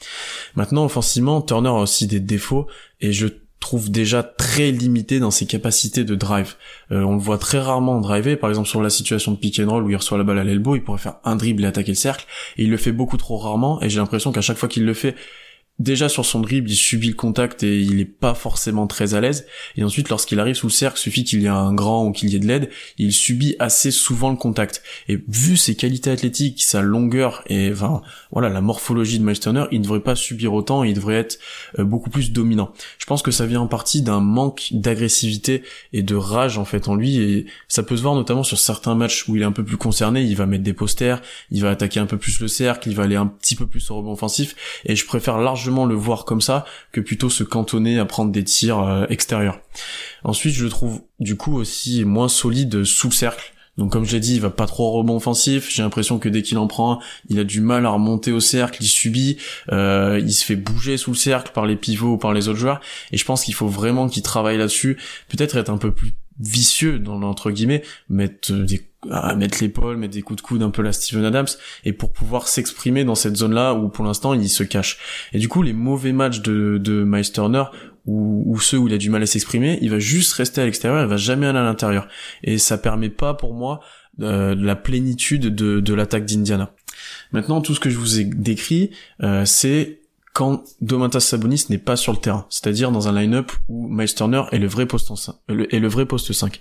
Maintenant, 0.55 0.85
offensivement, 0.85 1.41
Turner 1.41 1.69
a 1.69 1.73
aussi 1.73 2.07
des 2.07 2.19
défauts 2.19 2.67
et 3.01 3.11
je 3.11 3.27
trouve 3.59 3.89
déjà 3.89 4.21
très 4.21 4.69
limité 4.69 5.19
dans 5.19 5.31
ses 5.31 5.47
capacités 5.47 6.03
de 6.03 6.13
drive. 6.13 6.53
Euh, 6.91 7.01
on 7.01 7.13
le 7.13 7.19
voit 7.19 7.39
très 7.39 7.57
rarement 7.57 7.99
driver, 7.99 8.35
par 8.35 8.49
exemple 8.49 8.69
sur 8.69 8.81
la 8.81 8.91
situation 8.91 9.31
de 9.31 9.37
pick 9.37 9.59
and 9.59 9.67
roll 9.67 9.83
où 9.83 9.89
il 9.89 9.95
reçoit 9.95 10.19
la 10.19 10.23
balle 10.23 10.37
à 10.37 10.43
l'elbow, 10.43 10.75
il 10.75 10.83
pourrait 10.83 10.99
faire 10.99 11.15
un 11.23 11.35
dribble 11.35 11.63
et 11.63 11.67
attaquer 11.67 11.91
le 11.91 11.95
cercle, 11.95 12.27
et 12.57 12.63
il 12.65 12.69
le 12.69 12.77
fait 12.77 12.91
beaucoup 12.91 13.17
trop 13.17 13.37
rarement, 13.37 13.81
et 13.81 13.89
j'ai 13.89 13.97
l'impression 13.97 14.31
qu'à 14.31 14.41
chaque 14.41 14.57
fois 14.57 14.69
qu'il 14.69 14.85
le 14.85 14.93
fait, 14.93 15.15
déjà 15.79 16.07
sur 16.07 16.25
son 16.25 16.39
dribble, 16.39 16.69
il 16.69 16.75
subit 16.75 17.09
le 17.09 17.15
contact 17.15 17.63
et 17.63 17.81
il 17.81 17.99
est 17.99 18.05
pas 18.05 18.33
forcément 18.33 18.87
très 18.87 19.13
à 19.13 19.21
l'aise. 19.21 19.45
Et 19.75 19.83
ensuite, 19.83 20.09
lorsqu'il 20.09 20.39
arrive 20.39 20.55
sous 20.55 20.67
le 20.67 20.71
cercle, 20.71 20.97
suffit 20.97 21.23
qu'il 21.23 21.41
y 21.41 21.45
ait 21.45 21.49
un 21.49 21.73
grand 21.73 22.05
ou 22.05 22.11
qu'il 22.11 22.29
y 22.29 22.35
ait 22.35 22.39
de 22.39 22.47
l'aide, 22.47 22.69
il 22.97 23.11
subit 23.11 23.55
assez 23.59 23.91
souvent 23.91 24.29
le 24.29 24.37
contact. 24.37 24.83
Et 25.09 25.19
vu 25.27 25.57
ses 25.57 25.75
qualités 25.75 26.09
athlétiques, 26.09 26.63
sa 26.63 26.81
longueur 26.81 27.43
et 27.47 27.71
enfin 27.71 28.01
voilà 28.31 28.49
la 28.49 28.61
morphologie 28.61 29.19
de 29.19 29.25
Miles 29.25 29.39
Turner, 29.39 29.65
il 29.71 29.79
ne 29.79 29.83
devrait 29.83 29.99
pas 29.99 30.15
subir 30.15 30.53
autant, 30.53 30.83
il 30.83 30.93
devrait 30.93 31.15
être 31.15 31.39
euh, 31.79 31.83
beaucoup 31.83 32.09
plus 32.09 32.31
dominant. 32.31 32.71
Je 32.97 33.05
pense 33.05 33.21
que 33.21 33.31
ça 33.31 33.45
vient 33.45 33.61
en 33.61 33.67
partie 33.67 34.01
d'un 34.01 34.21
manque 34.21 34.69
d'agressivité 34.71 35.63
et 35.91 36.03
de 36.03 36.15
rage 36.15 36.57
en 36.57 36.65
fait 36.65 36.87
en 36.87 36.95
lui 36.95 37.17
et 37.17 37.45
ça 37.67 37.83
peut 37.83 37.97
se 37.97 38.01
voir 38.01 38.15
notamment 38.15 38.43
sur 38.43 38.59
certains 38.59 38.95
matchs 38.95 39.27
où 39.27 39.35
il 39.35 39.41
est 39.41 39.45
un 39.45 39.51
peu 39.51 39.63
plus 39.63 39.77
concerné, 39.77 40.21
il 40.21 40.35
va 40.35 40.45
mettre 40.45 40.63
des 40.63 40.73
posters, 40.73 41.21
il 41.51 41.61
va 41.61 41.69
attaquer 41.69 41.99
un 41.99 42.05
peu 42.05 42.17
plus 42.17 42.39
le 42.39 42.47
cercle, 42.47 42.89
il 42.89 42.95
va 42.95 43.03
aller 43.03 43.15
un 43.15 43.27
petit 43.27 43.55
peu 43.55 43.67
plus 43.67 43.91
au 43.91 43.97
rebond 43.97 44.13
offensif 44.13 44.55
et 44.85 44.95
je 44.95 45.05
préfère 45.05 45.37
largement 45.37 45.64
le 45.85 45.95
voir 45.95 46.25
comme 46.25 46.41
ça 46.41 46.65
que 46.91 47.01
plutôt 47.01 47.29
se 47.29 47.43
cantonner 47.43 47.99
à 47.99 48.05
prendre 48.05 48.31
des 48.31 48.43
tirs 48.43 48.79
euh, 48.79 49.05
extérieurs. 49.09 49.59
Ensuite, 50.23 50.53
je 50.53 50.63
le 50.63 50.69
trouve 50.69 51.01
du 51.19 51.35
coup 51.35 51.55
aussi 51.55 52.05
moins 52.05 52.29
solide 52.29 52.83
sous 52.83 53.09
le 53.09 53.13
cercle. 53.13 53.53
Donc 53.77 53.91
comme 53.91 54.05
je 54.05 54.13
l'ai 54.13 54.19
dit, 54.19 54.35
il 54.35 54.41
va 54.41 54.49
pas 54.49 54.67
trop 54.67 54.91
rebond 54.91 55.17
offensif. 55.17 55.69
J'ai 55.69 55.83
l'impression 55.83 56.17
que 56.17 56.29
dès 56.29 56.41
qu'il 56.41 56.57
en 56.57 56.67
prend 56.67 57.01
il 57.29 57.39
a 57.39 57.43
du 57.43 57.59
mal 57.59 57.85
à 57.85 57.89
remonter 57.89 58.31
au 58.31 58.39
cercle, 58.39 58.81
il 58.81 58.87
subit, 58.87 59.37
euh, 59.71 60.21
il 60.23 60.33
se 60.33 60.45
fait 60.45 60.55
bouger 60.55 60.97
sous 60.97 61.11
le 61.11 61.17
cercle 61.17 61.51
par 61.53 61.65
les 61.65 61.75
pivots 61.75 62.13
ou 62.13 62.17
par 62.17 62.33
les 62.33 62.47
autres 62.47 62.59
joueurs. 62.59 62.79
Et 63.11 63.17
je 63.17 63.25
pense 63.25 63.43
qu'il 63.43 63.53
faut 63.53 63.67
vraiment 63.67 64.07
qu'il 64.07 64.23
travaille 64.23 64.57
là-dessus. 64.57 64.97
Peut-être 65.27 65.57
être 65.57 65.69
un 65.69 65.77
peu 65.77 65.91
plus 65.91 66.13
vicieux 66.39 66.99
dans 66.99 67.21
entre 67.21 67.51
guillemets, 67.51 67.83
mettre 68.09 68.53
des 68.53 68.85
à 69.11 69.35
mettre 69.35 69.57
l'épaule, 69.61 69.97
mettre 69.97 70.13
des 70.13 70.21
coups 70.21 70.37
de 70.37 70.47
coude 70.47 70.63
un 70.63 70.69
peu 70.69 70.81
la 70.81 70.93
Steven 70.93 71.25
Adams, 71.25 71.47
et 71.83 71.93
pour 71.93 72.11
pouvoir 72.11 72.47
s'exprimer 72.47 73.03
dans 73.03 73.15
cette 73.15 73.35
zone-là 73.35 73.73
où 73.73 73.89
pour 73.89 74.05
l'instant 74.05 74.33
il 74.33 74.49
se 74.49 74.63
cache. 74.63 74.99
Et 75.33 75.39
du 75.39 75.47
coup, 75.47 75.61
les 75.61 75.73
mauvais 75.73 76.11
matchs 76.11 76.41
de, 76.41 76.77
de 76.77 77.03
Miles 77.03 77.31
Turner, 77.31 77.63
ou, 78.07 78.59
ceux 78.59 78.77
où 78.77 78.87
il 78.87 78.93
a 78.93 78.99
du 78.99 79.09
mal 79.09 79.23
à 79.23 79.25
s'exprimer, 79.25 79.79
il 79.81 79.89
va 79.89 79.97
juste 79.97 80.33
rester 80.33 80.61
à 80.61 80.65
l'extérieur, 80.65 81.01
il 81.01 81.09
va 81.09 81.17
jamais 81.17 81.47
aller 81.47 81.57
à 81.57 81.63
l'intérieur. 81.63 82.07
Et 82.43 82.59
ça 82.59 82.77
permet 82.77 83.09
pas 83.09 83.33
pour 83.33 83.55
moi 83.55 83.79
euh, 84.21 84.55
la 84.55 84.75
plénitude 84.75 85.53
de, 85.53 85.79
de 85.79 85.93
l'attaque 85.93 86.25
d'Indiana. 86.25 86.71
Maintenant, 87.31 87.61
tout 87.61 87.73
ce 87.73 87.79
que 87.79 87.89
je 87.89 87.97
vous 87.97 88.19
ai 88.19 88.25
décrit, 88.25 88.91
euh, 89.23 89.43
c'est 89.45 90.01
quand 90.35 90.65
Domantas 90.81 91.21
Sabonis 91.21 91.67
n'est 91.69 91.77
pas 91.77 91.95
sur 91.95 92.11
le 92.11 92.17
terrain, 92.19 92.45
c'est-à-dire 92.49 92.91
dans 92.91 93.07
un 93.07 93.13
line-up 93.13 93.53
où 93.69 93.87
Miles 93.87 94.13
Turner 94.13 94.43
est 94.51 94.57
le 94.57 94.67
vrai 94.67 94.85
poste 94.85 95.15
5, 95.15 95.33
est 95.47 95.79
le 95.79 95.87
vrai 95.87 96.05
poste 96.05 96.33
5. 96.33 96.59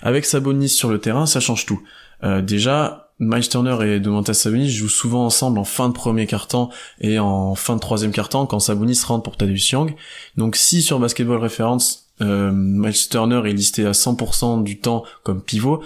Avec 0.00 0.24
Sabonis 0.24 0.70
sur 0.70 0.88
le 0.88 0.98
terrain, 1.00 1.26
ça 1.26 1.38
change 1.38 1.66
tout. 1.66 1.82
Euh, 2.24 2.40
déjà, 2.40 3.12
Miles 3.18 3.46
Turner 3.46 3.76
et 3.86 4.00
Domantas 4.00 4.32
Sabonis 4.32 4.70
jouent 4.70 4.88
souvent 4.88 5.26
ensemble 5.26 5.58
en 5.58 5.64
fin 5.64 5.90
de 5.90 5.92
premier 5.92 6.26
quart-temps 6.26 6.70
et 7.02 7.18
en 7.18 7.54
fin 7.54 7.74
de 7.74 7.80
troisième 7.80 8.10
quart-temps 8.10 8.46
quand 8.46 8.58
Sabonis 8.58 8.98
rentre 9.06 9.22
pour 9.22 9.36
Tadeusz 9.36 9.70
Young. 9.70 9.94
Donc 10.38 10.56
si 10.56 10.80
sur 10.80 10.98
Basketball 10.98 11.42
Reference, 11.42 12.06
euh, 12.22 12.50
Miles 12.54 13.08
Turner 13.10 13.42
est 13.44 13.52
listé 13.52 13.84
à 13.84 13.92
100% 13.92 14.62
du 14.62 14.80
temps 14.80 15.04
comme 15.24 15.42
pivot, 15.42 15.82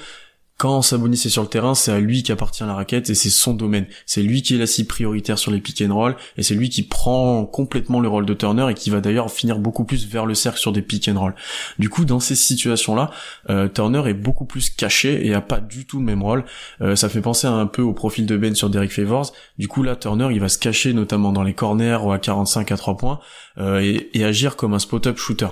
quand 0.56 0.82
Sabonis 0.82 1.20
est 1.24 1.30
sur 1.30 1.42
le 1.42 1.48
terrain, 1.48 1.74
c'est 1.74 1.90
à 1.90 1.98
lui 1.98 2.22
qu'appartient 2.22 2.62
la 2.62 2.74
raquette 2.74 3.10
et 3.10 3.14
c'est 3.14 3.30
son 3.30 3.54
domaine. 3.54 3.86
C'est 4.06 4.22
lui 4.22 4.40
qui 4.40 4.54
est 4.54 4.58
la 4.58 4.68
cible 4.68 4.86
prioritaire 4.86 5.36
sur 5.36 5.50
les 5.50 5.60
pick 5.60 5.82
and 5.82 5.92
roll 5.92 6.16
et 6.36 6.44
c'est 6.44 6.54
lui 6.54 6.68
qui 6.68 6.84
prend 6.84 7.44
complètement 7.44 7.98
le 7.98 8.06
rôle 8.06 8.24
de 8.24 8.34
Turner 8.34 8.66
et 8.70 8.74
qui 8.74 8.90
va 8.90 9.00
d'ailleurs 9.00 9.32
finir 9.32 9.58
beaucoup 9.58 9.84
plus 9.84 10.06
vers 10.06 10.26
le 10.26 10.34
cercle 10.34 10.60
sur 10.60 10.70
des 10.70 10.80
pick 10.80 11.08
and 11.08 11.18
roll. 11.18 11.34
Du 11.80 11.88
coup, 11.88 12.04
dans 12.04 12.20
ces 12.20 12.36
situations-là, 12.36 13.10
euh, 13.50 13.68
Turner 13.68 14.08
est 14.08 14.14
beaucoup 14.14 14.44
plus 14.44 14.70
caché 14.70 15.26
et 15.26 15.34
a 15.34 15.40
pas 15.40 15.58
du 15.58 15.86
tout 15.86 15.98
le 15.98 16.04
même 16.04 16.22
rôle. 16.22 16.44
Euh, 16.80 16.94
ça 16.94 17.08
fait 17.08 17.20
penser 17.20 17.48
un 17.48 17.66
peu 17.66 17.82
au 17.82 17.92
profil 17.92 18.24
de 18.24 18.36
Ben 18.36 18.54
sur 18.54 18.70
Derek 18.70 18.92
Favors. 18.92 19.32
Du 19.58 19.66
coup, 19.66 19.82
là, 19.82 19.96
Turner, 19.96 20.28
il 20.30 20.38
va 20.38 20.48
se 20.48 20.58
cacher 20.58 20.92
notamment 20.92 21.32
dans 21.32 21.42
les 21.42 21.54
corners 21.54 21.98
ou 22.02 22.12
à 22.12 22.20
45 22.20 22.70
à 22.70 22.76
3 22.76 22.96
points 22.96 23.18
euh, 23.58 23.80
et, 23.80 24.08
et 24.14 24.24
agir 24.24 24.54
comme 24.54 24.72
un 24.72 24.78
spot-up 24.78 25.18
shooter. 25.18 25.48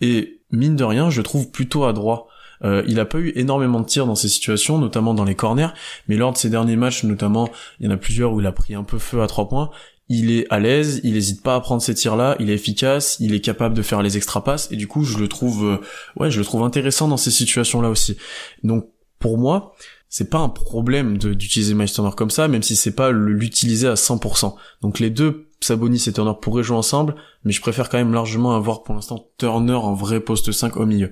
Et 0.00 0.40
mine 0.52 0.76
de 0.76 0.84
rien, 0.84 1.10
je 1.10 1.22
trouve 1.22 1.50
plutôt 1.50 1.84
adroit 1.84 2.28
euh, 2.62 2.82
il 2.86 3.00
a 3.00 3.04
pas 3.04 3.18
eu 3.18 3.32
énormément 3.36 3.80
de 3.80 3.86
tirs 3.86 4.06
dans 4.06 4.14
ces 4.14 4.28
situations, 4.28 4.78
notamment 4.78 5.14
dans 5.14 5.24
les 5.24 5.34
corners, 5.34 5.70
mais 6.08 6.16
lors 6.16 6.32
de 6.32 6.38
ces 6.38 6.50
derniers 6.50 6.76
matchs, 6.76 7.04
notamment, 7.04 7.48
il 7.80 7.86
y 7.86 7.88
en 7.88 7.92
a 7.92 7.96
plusieurs 7.96 8.32
où 8.32 8.40
il 8.40 8.46
a 8.46 8.52
pris 8.52 8.74
un 8.74 8.84
peu 8.84 8.98
feu 8.98 9.22
à 9.22 9.26
trois 9.26 9.48
points. 9.48 9.70
Il 10.08 10.30
est 10.30 10.46
à 10.50 10.60
l'aise, 10.60 11.00
il 11.02 11.16
hésite 11.16 11.42
pas 11.42 11.54
à 11.54 11.60
prendre 11.60 11.80
ces 11.80 11.94
tirs-là, 11.94 12.36
il 12.38 12.50
est 12.50 12.54
efficace, 12.54 13.16
il 13.20 13.34
est 13.34 13.40
capable 13.40 13.74
de 13.74 13.80
faire 13.80 14.02
les 14.02 14.18
extra 14.18 14.44
passes 14.44 14.70
et 14.70 14.76
du 14.76 14.86
coup, 14.86 15.04
je 15.04 15.18
le 15.18 15.28
trouve, 15.28 15.64
euh, 15.64 15.80
ouais, 16.16 16.30
je 16.30 16.38
le 16.38 16.44
trouve 16.44 16.62
intéressant 16.62 17.08
dans 17.08 17.16
ces 17.16 17.30
situations-là 17.30 17.88
aussi. 17.88 18.18
Donc, 18.62 18.88
pour 19.18 19.38
moi, 19.38 19.74
c'est 20.16 20.30
pas 20.30 20.38
un 20.38 20.48
problème 20.48 21.18
d'utiliser 21.18 21.74
Miles 21.74 21.90
Turner 21.90 22.12
comme 22.16 22.30
ça, 22.30 22.46
même 22.46 22.62
si 22.62 22.76
c'est 22.76 22.94
pas 22.94 23.10
l'utiliser 23.10 23.88
à 23.88 23.94
100%. 23.94 24.54
Donc 24.80 25.00
les 25.00 25.10
deux, 25.10 25.43
Sabonis 25.60 26.04
et 26.06 26.12
Turner 26.12 26.32
pourraient 26.40 26.62
jouer 26.62 26.76
ensemble, 26.76 27.14
mais 27.44 27.52
je 27.52 27.60
préfère 27.60 27.88
quand 27.88 27.98
même 27.98 28.12
largement 28.12 28.54
avoir 28.54 28.82
pour 28.82 28.94
l'instant 28.94 29.28
Turner 29.38 29.74
en 29.74 29.94
vrai 29.94 30.20
poste 30.20 30.52
5 30.52 30.76
au 30.76 30.86
milieu. 30.86 31.10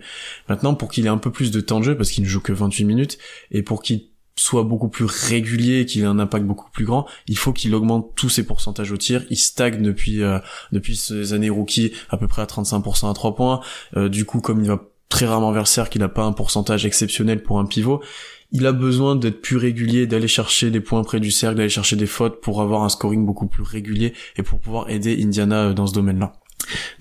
Maintenant, 0.49 0.75
pour 0.75 0.91
qu'il 0.91 1.07
ait 1.07 1.11
un 1.11 1.19
peu 1.19 1.31
plus 1.31 1.51
de 1.51 1.61
temps 1.61 1.81
de 1.81 1.85
jeu, 1.85 1.97
parce 1.97 2.11
qu'il 2.11 2.25
ne 2.25 2.29
joue 2.29 2.41
que 2.41 2.53
28 2.53 2.85
minutes, 2.85 3.19
et 3.51 3.63
pour 3.63 3.83
qu'il 3.83 4.09
soit 4.37 4.65
beaucoup 4.65 4.89
plus 4.89 5.05
régulier, 5.05 5.87
qu'il 5.87 6.03
ait 6.03 6.07
un 6.07 6.19
impact 6.19 6.45
beaucoup 6.47 6.71
plus 6.71 6.85
grand, 6.85 7.07
il 7.29 7.37
faut 7.37 7.53
qu'il 7.53 7.75
augmente 7.75 8.13
tous 8.17 8.29
ses 8.29 8.45
pourcentages 8.45 8.91
au 8.91 8.97
tir. 8.97 9.25
Il 9.31 9.37
stagne 9.37 9.83
depuis 9.83 10.23
euh, 10.23 10.39
depuis 10.73 10.97
ces 10.97 11.33
années 11.33 11.51
rookie 11.51 11.93
à 12.09 12.17
peu 12.17 12.29
près 12.29 12.43
à 12.43 12.47
35% 12.47 13.11
à 13.11 13.15
3 13.15 13.35
points. 13.35 13.61
Euh, 13.97 14.09
du 14.09 14.25
coup, 14.25 14.41
comme 14.41 14.61
il 14.63 14.69
va 14.69 14.92
très 15.13 15.27
rarement 15.27 15.53
vers 15.53 15.63
le 15.63 15.67
cercle, 15.67 15.99
il 15.99 16.01
n'a 16.01 16.09
pas 16.09 16.25
un 16.25 16.33
pourcentage 16.33 16.87
exceptionnel 16.87 17.43
pour 17.43 17.59
un 17.59 17.67
pivot. 17.67 18.03
Il 18.51 18.67
a 18.67 18.73
besoin 18.73 19.15
d'être 19.15 19.43
plus 19.43 19.59
régulier, 19.59 20.07
d'aller 20.07 20.27
chercher 20.27 20.71
des 20.71 20.81
points 20.81 21.05
près 21.05 21.21
du 21.21 21.31
cercle, 21.31 21.59
d'aller 21.59 21.69
chercher 21.69 21.97
des 21.97 22.07
fautes 22.07 22.41
pour 22.41 22.63
avoir 22.63 22.83
un 22.83 22.89
scoring 22.89 23.27
beaucoup 23.27 23.47
plus 23.47 23.63
régulier 23.63 24.15
et 24.37 24.43
pour 24.43 24.59
pouvoir 24.59 24.89
aider 24.89 25.23
Indiana 25.23 25.67
euh, 25.67 25.73
dans 25.75 25.87
ce 25.87 25.93
domaine-là. 25.93 26.33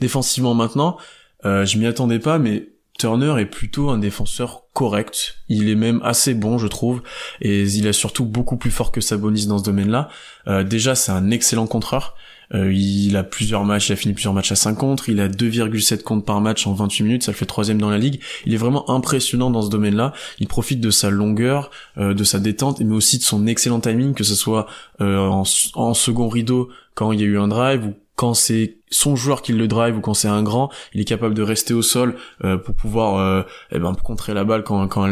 Défensivement 0.02 0.54
maintenant, 0.54 0.98
euh, 1.46 1.66
je 1.66 1.78
m'y 1.78 1.86
attendais 1.86 2.20
pas, 2.20 2.38
mais 2.38 2.68
Turner 3.00 3.36
est 3.40 3.46
plutôt 3.46 3.90
un 3.90 3.98
défenseur 3.98 4.64
correct. 4.74 5.38
Il 5.48 5.70
est 5.70 5.76
même 5.76 6.02
assez 6.04 6.34
bon, 6.34 6.58
je 6.58 6.68
trouve, 6.68 7.02
et 7.40 7.64
il 7.64 7.88
est 7.88 7.94
surtout 7.94 8.26
beaucoup 8.26 8.58
plus 8.58 8.72
fort 8.72 8.92
que 8.92 9.00
Sabonis 9.00 9.48
dans 9.48 9.58
ce 9.58 9.64
domaine-là. 9.64 10.10
Euh, 10.48 10.64
déjà, 10.64 10.96
c'est 10.96 11.14
un 11.14 11.32
excellent 11.32 11.68
contreur. 11.68 12.16
Euh, 12.54 12.72
il 12.74 13.16
a 13.18 13.24
plusieurs 13.24 13.64
matchs, 13.64 13.90
il 13.90 13.94
a 13.94 13.96
fini 13.96 14.14
plusieurs 14.14 14.34
matchs 14.34 14.52
à 14.52 14.56
5 14.56 14.76
contre, 14.76 15.10
il 15.10 15.20
a 15.20 15.28
2,7 15.28 16.04
comptes 16.04 16.26
par 16.26 16.42
match 16.42 16.68
en 16.68 16.74
28 16.74 17.04
minutes, 17.04 17.24
ça 17.24 17.32
le 17.32 17.38
fait 17.38 17.46
troisième 17.46 17.80
dans 17.80 17.90
la 17.90 17.98
ligue. 17.98 18.22
Il 18.46 18.54
est 18.54 18.58
vraiment 18.58 18.90
impressionnant 18.90 19.50
dans 19.50 19.62
ce 19.62 19.70
domaine-là. 19.70 20.14
Il 20.40 20.48
profite 20.48 20.82
de 20.82 20.90
sa 20.90 21.10
longueur, 21.10 21.72
euh, 21.98 22.14
de 22.14 22.24
sa 22.24 22.40
détente, 22.40 22.80
mais 22.82 22.96
aussi 22.96 23.18
de 23.18 23.24
son 23.24 23.48
excellent 23.48 23.80
timing, 23.80 24.14
que 24.14 24.24
ce 24.24 24.36
soit 24.36 24.68
euh, 25.02 25.18
en, 25.18 25.44
en 25.76 25.94
second 25.94 26.30
rideau 26.30 26.70
quand 26.94 27.12
il 27.12 27.20
y 27.22 27.24
a 27.24 27.28
eu 27.28 27.38
un 27.38 27.48
drive 27.48 27.86
ou 27.86 27.94
quand 28.22 28.36
c'est 28.36 28.78
son 28.92 29.16
joueur 29.16 29.42
qui 29.42 29.52
le 29.52 29.68
drive 29.68 29.98
ou 29.98 30.02
quand 30.02 30.14
c'est 30.14 30.28
un 30.28 30.44
grand, 30.44 30.70
il 30.94 31.02
est 31.02 31.06
capable 31.06 31.34
de 31.34 31.42
rester 31.42 31.74
au 31.74 31.82
sol 31.82 32.16
euh, 32.44 32.56
pour 32.56 32.76
pouvoir 32.76 33.18
euh, 33.18 33.42
eh 33.72 33.80
ben, 33.80 33.96
contrer 33.96 34.36
la 34.36 34.44
balle 34.44 34.64
quand, 34.64 34.88
quand, 34.88 35.08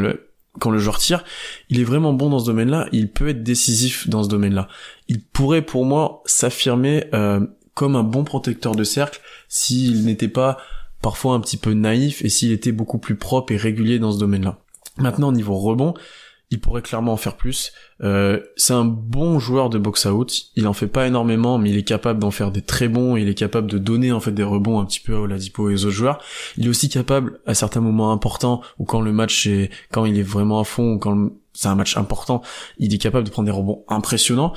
quand 0.59 0.71
le 0.71 0.79
joueur 0.79 0.97
tire. 0.97 1.23
Il 1.69 1.79
est 1.79 1.83
vraiment 1.83 2.13
bon 2.13 2.29
dans 2.29 2.39
ce 2.39 2.45
domaine-là, 2.45 2.87
il 2.91 3.09
peut 3.09 3.29
être 3.29 3.43
décisif 3.43 4.09
dans 4.09 4.23
ce 4.23 4.29
domaine-là. 4.29 4.67
Il 5.07 5.21
pourrait 5.21 5.61
pour 5.61 5.85
moi 5.85 6.21
s'affirmer 6.25 7.05
euh, 7.13 7.45
comme 7.73 7.95
un 7.95 8.03
bon 8.03 8.23
protecteur 8.23 8.75
de 8.75 8.83
cercle 8.83 9.21
s'il 9.47 10.05
n'était 10.05 10.27
pas 10.27 10.57
parfois 11.01 11.33
un 11.33 11.39
petit 11.39 11.57
peu 11.57 11.73
naïf 11.73 12.23
et 12.25 12.29
s'il 12.29 12.51
était 12.51 12.71
beaucoup 12.71 12.97
plus 12.97 13.15
propre 13.15 13.53
et 13.53 13.57
régulier 13.57 13.99
dans 13.99 14.11
ce 14.11 14.19
domaine-là. 14.19 14.59
Maintenant, 14.97 15.29
au 15.29 15.33
niveau 15.33 15.55
rebond, 15.55 15.93
il 16.51 16.59
pourrait 16.59 16.81
clairement 16.81 17.13
en 17.13 17.17
faire 17.17 17.37
plus. 17.37 17.73
Euh, 18.01 18.39
c'est 18.55 18.73
un 18.73 18.85
bon 18.85 19.39
joueur 19.39 19.69
de 19.69 19.77
box 19.77 20.05
out. 20.05 20.47
Il 20.55 20.67
en 20.67 20.73
fait 20.73 20.87
pas 20.87 21.05
énormément, 21.05 21.59
mais 21.59 21.69
il 21.69 21.77
est 21.77 21.83
capable 21.83 22.19
d'en 22.19 22.31
faire 22.31 22.51
des 22.51 22.63
très 22.63 22.87
bons. 22.87 23.17
Il 23.17 23.29
est 23.29 23.35
capable 23.35 23.69
de 23.69 23.77
donner 23.77 24.11
en 24.11 24.19
fait 24.19 24.31
des 24.31 24.43
rebonds 24.43 24.79
un 24.79 24.85
petit 24.85 24.99
peu 24.99 25.15
à 25.15 25.19
Oladipo 25.19 25.69
et 25.69 25.73
aux 25.73 25.85
autres 25.85 25.89
joueurs. 25.91 26.19
Il 26.57 26.65
est 26.65 26.69
aussi 26.69 26.89
capable 26.89 27.39
à 27.45 27.53
certains 27.53 27.81
moments 27.81 28.11
importants 28.11 28.61
ou 28.79 28.85
quand 28.85 29.01
le 29.01 29.11
match 29.11 29.45
est, 29.45 29.69
quand 29.91 30.05
il 30.05 30.17
est 30.17 30.23
vraiment 30.23 30.59
à 30.59 30.63
fond 30.63 30.93
ou 30.93 30.97
quand 30.97 31.29
c'est 31.53 31.67
un 31.67 31.75
match 31.75 31.97
important, 31.97 32.41
il 32.79 32.93
est 32.93 32.97
capable 32.97 33.25
de 33.25 33.31
prendre 33.31 33.45
des 33.45 33.55
rebonds 33.55 33.83
impressionnants. 33.87 34.53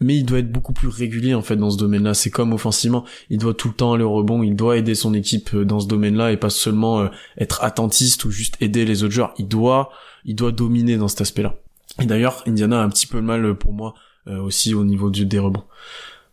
Mais 0.00 0.16
il 0.16 0.24
doit 0.24 0.38
être 0.38 0.50
beaucoup 0.50 0.72
plus 0.72 0.88
régulier 0.88 1.34
en 1.34 1.42
fait 1.42 1.56
dans 1.56 1.70
ce 1.70 1.76
domaine-là. 1.76 2.14
C'est 2.14 2.30
comme 2.30 2.52
offensivement, 2.52 3.04
il 3.30 3.38
doit 3.38 3.54
tout 3.54 3.68
le 3.68 3.74
temps 3.74 3.94
aller 3.94 4.04
au 4.04 4.12
rebond, 4.12 4.42
il 4.42 4.54
doit 4.54 4.76
aider 4.76 4.94
son 4.94 5.12
équipe 5.12 5.54
euh, 5.54 5.64
dans 5.64 5.80
ce 5.80 5.88
domaine-là 5.88 6.30
et 6.32 6.36
pas 6.36 6.50
seulement 6.50 7.00
euh, 7.00 7.08
être 7.36 7.64
attentiste 7.64 8.24
ou 8.24 8.30
juste 8.30 8.56
aider 8.60 8.84
les 8.84 9.02
autres 9.02 9.14
joueurs. 9.14 9.34
Il 9.38 9.48
doit 9.48 9.90
il 10.24 10.34
doit 10.34 10.52
dominer 10.52 10.96
dans 10.96 11.08
cet 11.08 11.20
aspect-là. 11.22 11.56
Et 12.00 12.06
d'ailleurs, 12.06 12.42
Indiana 12.46 12.80
a 12.80 12.84
un 12.84 12.88
petit 12.88 13.06
peu 13.06 13.20
mal 13.20 13.44
euh, 13.44 13.54
pour 13.54 13.72
moi 13.72 13.94
euh, 14.26 14.40
aussi 14.40 14.74
au 14.74 14.84
niveau 14.84 15.10
du, 15.10 15.26
des 15.26 15.38
rebonds. 15.38 15.64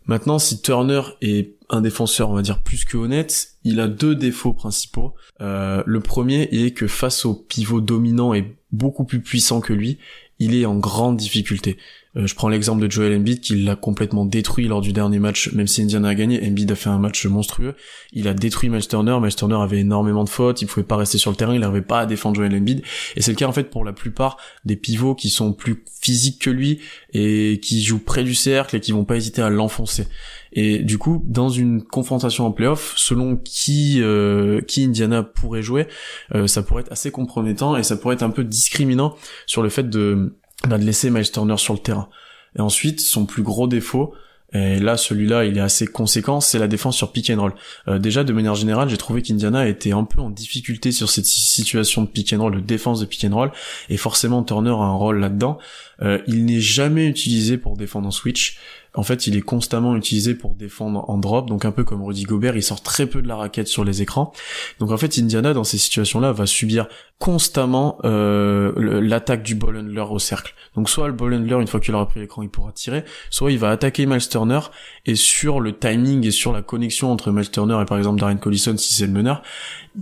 Maintenant, 0.08 0.38
si 0.38 0.62
Turner 0.62 1.02
est 1.22 1.56
un 1.70 1.82
défenseur, 1.82 2.30
on 2.30 2.36
va 2.36 2.44
dire, 2.44 2.62
plus 2.62 2.86
que 2.86 2.98
honnête, 2.98 3.56
il 3.64 3.80
a 3.80 3.88
deux 3.88 4.16
défauts 4.16 4.54
principaux. 4.54 5.16
Euh, 5.42 5.82
le 5.86 6.00
premier 6.00 6.44
est 6.52 6.72
que 6.72 6.86
face 6.86 7.26
au 7.26 7.34
pivot 7.34 7.82
dominant 7.82 8.34
et 8.36 8.56
beaucoup 8.72 9.06
plus 9.06 9.22
puissant 9.22 9.62
que 9.62 9.74
lui, 9.74 9.98
il 10.40 10.56
est 10.56 10.66
en 10.66 10.76
grande 10.76 11.18
difficulté. 11.18 11.78
Euh, 12.18 12.28
je 12.28 12.36
prends 12.36 12.48
l'exemple 12.48 12.82
de 12.82 12.90
Joel 12.90 13.16
Embiid 13.18 13.42
qui 13.42 13.56
l'a 13.56 13.76
complètement 13.76 14.26
détruit 14.26 14.68
lors 14.68 14.82
du 14.82 14.94
dernier 14.94 15.20
match, 15.20 15.52
même 15.54 15.68
si 15.68 15.82
Indiana 15.82 16.10
a 16.10 16.16
gagné, 16.16 16.46
Embiid 16.46 16.72
a 16.72 16.76
fait 16.76 16.90
un 16.90 17.00
match 17.00 17.26
monstrueux. 17.26 17.76
Il 18.14 18.28
a 18.28 18.34
détruit 18.34 18.70
Miles 18.70 18.88
Turner, 18.88 19.18
Miles 19.22 19.36
Turner 19.36 19.58
avait 19.62 19.80
énormément 19.80 20.24
de 20.24 20.30
fautes, 20.30 20.62
il 20.62 20.68
pouvait 20.68 20.86
pas 20.86 20.98
rester 20.98 21.18
sur 21.18 21.32
le 21.32 21.38
terrain, 21.38 21.54
il 21.54 21.60
n'arrivait 21.60 21.82
pas 21.82 22.00
à 22.00 22.06
défendre 22.06 22.36
Joel 22.36 22.56
Embiid. 22.56 22.84
Et 23.16 23.22
c'est 23.22 23.32
le 23.32 23.38
cas 23.38 23.48
en 23.48 23.52
fait 23.52 23.70
pour 23.70 23.84
la 23.84 23.94
plupart 23.94 24.38
des 24.64 24.76
pivots 24.76 25.16
qui 25.16 25.30
sont 25.30 25.54
plus 25.54 25.84
physiques 26.02 26.42
que 26.42 26.50
lui 26.50 26.80
et 27.14 27.60
qui 27.62 27.84
jouent 27.84 28.04
près 28.04 28.24
du 28.24 28.36
cercle 28.36 28.76
et 28.76 28.80
qui 28.80 28.92
vont 28.92 29.06
pas 29.06 29.18
hésiter 29.18 29.42
à 29.42 29.50
l'enfoncer. 29.50 30.08
Et 30.56 30.80
du 30.80 30.98
coup, 30.98 31.22
dans 31.26 31.50
une 31.50 31.84
confrontation 31.84 32.46
en 32.46 32.52
playoff, 32.52 32.94
selon 32.96 33.36
qui 33.36 34.02
euh, 34.02 34.62
qui 34.62 34.84
Indiana 34.86 35.22
pourrait 35.22 35.62
jouer, 35.62 35.88
euh, 36.34 36.48
ça 36.48 36.64
pourrait 36.64 36.84
être 36.84 36.92
assez 36.92 37.12
compromettant 37.12 37.76
et 37.76 37.84
ça 37.84 37.98
pourrait 37.98 38.16
être 38.16 38.24
un 38.24 38.30
peu 38.30 38.44
discriminant 38.44 39.16
sur 39.46 39.62
le 39.62 39.70
fait 39.70 39.90
de 39.90 40.34
de 40.68 40.76
laisser 40.76 41.12
Miles 41.12 41.30
Turner 41.30 41.58
sur 41.58 41.74
le 41.74 41.80
terrain. 41.80 42.10
Et 42.58 42.62
ensuite, 42.62 43.02
son 43.02 43.26
plus 43.26 43.44
gros 43.44 43.68
défaut, 43.68 44.16
et 44.56 44.80
là, 44.80 44.96
celui-là, 44.96 45.44
il 45.44 45.58
est 45.58 45.62
assez 45.62 45.86
conséquent, 45.86 46.40
c'est 46.40 46.60
la 46.60 46.68
défense 46.68 46.96
sur 46.96 47.12
pick 47.12 47.30
and 47.30 47.42
roll. 47.42 47.54
Euh, 47.88 48.00
déjà, 48.00 48.24
de 48.24 48.32
manière 48.32 48.56
générale, 48.56 48.88
j'ai 48.88 48.98
trouvé 48.98 49.22
qu'Indiana 49.22 49.68
était 49.68 49.92
un 49.92 50.06
peu 50.06 50.22
en 50.22 50.30
difficulté 50.30 50.94
sur 50.94 51.10
cette 51.10 51.26
situation 51.26 52.04
de 52.04 52.08
pick 52.08 52.32
and 52.32 52.42
roll, 52.42 52.56
de 52.56 52.60
défense 52.62 53.02
de 53.02 53.06
pick 53.06 53.26
and 53.26 53.36
roll, 53.36 53.52
et 53.90 53.98
forcément 53.98 54.44
Turner 54.44 54.70
a 54.70 54.74
un 54.74 54.94
rôle 54.94 55.20
là-dedans. 55.20 55.58
Euh, 56.02 56.20
il 56.28 56.46
n'est 56.46 56.62
jamais 56.62 57.08
utilisé 57.08 57.58
pour 57.58 57.76
défendre 57.76 58.08
en 58.08 58.12
switch 58.12 58.58
en 58.96 59.04
fait, 59.04 59.28
il 59.28 59.36
est 59.36 59.42
constamment 59.42 59.96
utilisé 59.96 60.36
pour 60.36 60.56
défendre 60.56 61.10
en 61.10 61.18
drop, 61.18 61.48
donc 61.48 61.66
un 61.66 61.72
peu 61.72 61.84
comme 61.84 62.04
Rudy 62.04 62.24
Gobert, 62.24 62.56
il 62.56 62.64
sort 62.64 62.82
très 62.82 63.06
peu 63.06 63.22
de 63.22 63.28
la 63.28 63.36
raquette 63.36 63.68
sur 63.68 63.84
les 63.84 64.02
écrans. 64.02 64.32
Donc 64.80 64.92
en 64.92 64.98
fait, 64.98 65.18
Indiana, 65.18 65.54
dans 65.54 65.64
ces 65.64 65.78
situations-là, 65.78 66.32
va 66.32 66.46
subir 66.46 66.88
constamment 67.18 67.98
euh, 68.04 69.02
l'attaque 69.02 69.42
du 69.42 69.56
ball 69.56 69.78
handler 69.78 70.04
au 70.10 70.20
cercle. 70.20 70.54
Donc 70.76 70.90
soit 70.90 71.08
le 71.08 71.14
ball 71.14 71.34
handler, 71.34 71.56
une 71.62 71.68
fois 71.68 71.80
qu'il 71.80 71.96
aura 71.96 72.08
pris 72.08 72.20
l'écran, 72.20 72.42
il 72.42 72.50
pourra 72.50 72.72
tirer, 72.72 73.06
soit 73.30 73.52
il 73.52 73.58
va 73.58 73.72
attaquer 73.72 74.06
Miles 74.06 74.28
Turner, 74.28 74.60
et 75.06 75.16
sur 75.16 75.62
le 75.62 75.78
timing 75.78 76.26
et 76.26 76.32
sur 76.32 76.52
la 76.52 76.62
connexion 76.62 77.12
entre 77.12 77.32
Miles 77.32 77.50
Turner 77.50 77.78
et 77.82 77.86
par 77.86 77.98
exemple 77.98 78.20
Darren 78.20 78.38
Collison, 78.38 78.76
si 78.78 78.94
c'est 78.94 79.08
le 79.08 79.14
meneur, 79.14 79.44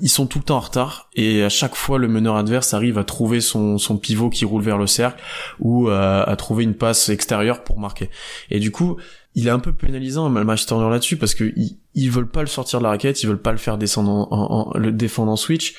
ils 0.02 0.10
sont 0.10 0.26
tout 0.26 0.40
le 0.40 0.44
temps 0.44 0.58
en 0.58 0.62
retard, 0.62 1.10
et 1.14 1.44
à 1.44 1.50
chaque 1.50 1.76
fois, 1.76 2.00
le 2.00 2.08
meneur 2.08 2.36
adverse 2.36 2.74
arrive 2.74 2.98
à 2.98 3.04
trouver 3.04 3.42
son, 3.42 3.78
pivot 4.02 4.30
qui 4.32 4.44
roule 4.44 4.64
vers 4.64 4.80
le 4.80 4.88
cercle, 4.88 5.22
ou 5.60 5.90
à, 5.90 6.24
à 6.24 6.36
trouver 6.36 6.64
une 6.64 6.74
passe 6.74 7.10
extérieure 7.10 7.64
pour 7.64 7.80
marquer. 7.80 8.10
Et 8.50 8.60
du 8.60 8.72
coup, 8.72 8.83
il 9.36 9.48
est 9.48 9.52
un 9.52 9.60
peu 9.60 9.74
pénalisant 9.74 10.30
match 10.30 10.66
Turner 10.66 10.90
là-dessus 10.90 11.18
parce 11.18 11.36
que 11.36 11.54
ils, 11.94 12.10
veulent 12.10 12.30
pas 12.30 12.42
le 12.42 12.48
sortir 12.48 12.80
de 12.80 12.84
la 12.84 12.90
raquette, 12.90 13.24
ils 13.24 13.28
veulent 13.28 13.42
pas 13.42 13.52
le 13.52 13.58
faire 13.58 13.78
descendre 13.78 14.28
en, 14.32 14.78
le 14.78 14.92
défendre 14.92 15.32
en 15.32 15.36
switch, 15.36 15.76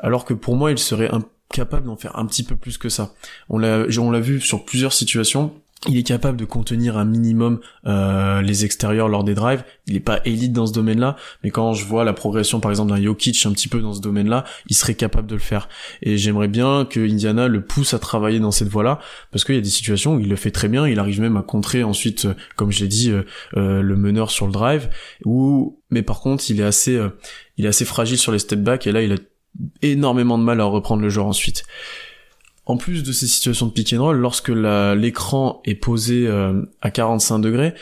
alors 0.00 0.24
que 0.24 0.34
pour 0.34 0.56
moi 0.56 0.70
il 0.70 0.78
serait 0.78 1.10
incapable 1.10 1.86
d'en 1.86 1.96
faire 1.96 2.18
un 2.18 2.26
petit 2.26 2.42
peu 2.42 2.56
plus 2.56 2.78
que 2.78 2.88
ça. 2.88 3.14
On 3.48 3.58
l'a 3.58 3.86
on 3.98 4.10
l'a 4.10 4.20
vu 4.20 4.40
sur 4.40 4.64
plusieurs 4.64 4.92
situations 4.92 5.52
il 5.86 5.96
est 5.96 6.02
capable 6.02 6.36
de 6.36 6.44
contenir 6.44 6.98
un 6.98 7.04
minimum 7.04 7.60
euh, 7.86 8.42
les 8.42 8.64
extérieurs 8.64 9.08
lors 9.08 9.22
des 9.22 9.34
drives. 9.34 9.62
Il 9.86 9.94
n'est 9.94 10.00
pas 10.00 10.20
élite 10.24 10.52
dans 10.52 10.66
ce 10.66 10.72
domaine-là, 10.72 11.16
mais 11.44 11.50
quand 11.50 11.72
je 11.72 11.84
vois 11.84 12.04
la 12.04 12.12
progression 12.12 12.58
par 12.58 12.72
exemple 12.72 12.90
d'un 12.90 13.00
Jokic 13.00 13.46
un 13.46 13.52
petit 13.52 13.68
peu 13.68 13.80
dans 13.80 13.92
ce 13.92 14.00
domaine-là, 14.00 14.44
il 14.68 14.74
serait 14.74 14.94
capable 14.94 15.28
de 15.28 15.34
le 15.34 15.40
faire. 15.40 15.68
Et 16.02 16.18
j'aimerais 16.18 16.48
bien 16.48 16.84
que 16.84 16.98
Indiana 16.98 17.46
le 17.46 17.64
pousse 17.64 17.94
à 17.94 18.00
travailler 18.00 18.40
dans 18.40 18.50
cette 18.50 18.68
voie-là, 18.68 18.98
parce 19.30 19.44
qu'il 19.44 19.54
y 19.54 19.58
a 19.58 19.62
des 19.62 19.68
situations 19.68 20.16
où 20.16 20.20
il 20.20 20.28
le 20.28 20.36
fait 20.36 20.50
très 20.50 20.68
bien. 20.68 20.86
Il 20.88 20.98
arrive 20.98 21.20
même 21.20 21.36
à 21.36 21.42
contrer 21.42 21.84
ensuite, 21.84 22.24
euh, 22.24 22.34
comme 22.56 22.72
je 22.72 22.80
l'ai 22.80 22.88
dit, 22.88 23.12
euh, 23.12 23.22
le 23.80 23.96
meneur 23.96 24.32
sur 24.32 24.46
le 24.46 24.52
drive. 24.52 24.88
Ou 25.24 25.80
mais 25.90 26.02
par 26.02 26.20
contre, 26.20 26.50
il 26.50 26.60
est 26.60 26.64
assez, 26.64 27.00
il 27.56 27.64
est 27.64 27.68
assez 27.68 27.84
fragile 27.84 28.18
sur 28.18 28.32
les 28.32 28.40
step 28.40 28.60
back 28.60 28.86
et 28.86 28.92
là, 28.92 29.00
il 29.00 29.12
a 29.12 29.16
énormément 29.82 30.38
de 30.38 30.42
mal 30.42 30.60
à 30.60 30.64
reprendre 30.64 31.02
le 31.02 31.08
joueur 31.08 31.26
ensuite. 31.26 31.64
En 32.68 32.76
plus 32.76 33.02
de 33.02 33.12
ces 33.12 33.26
situations 33.26 33.66
de 33.66 33.72
pick 33.72 33.94
and 33.94 34.02
roll, 34.02 34.18
lorsque 34.18 34.50
l'écran 34.50 35.62
est 35.64 35.74
posé 35.74 36.26
euh, 36.26 36.62
à 36.82 36.90
45 36.90 37.38
degrés, 37.38 37.72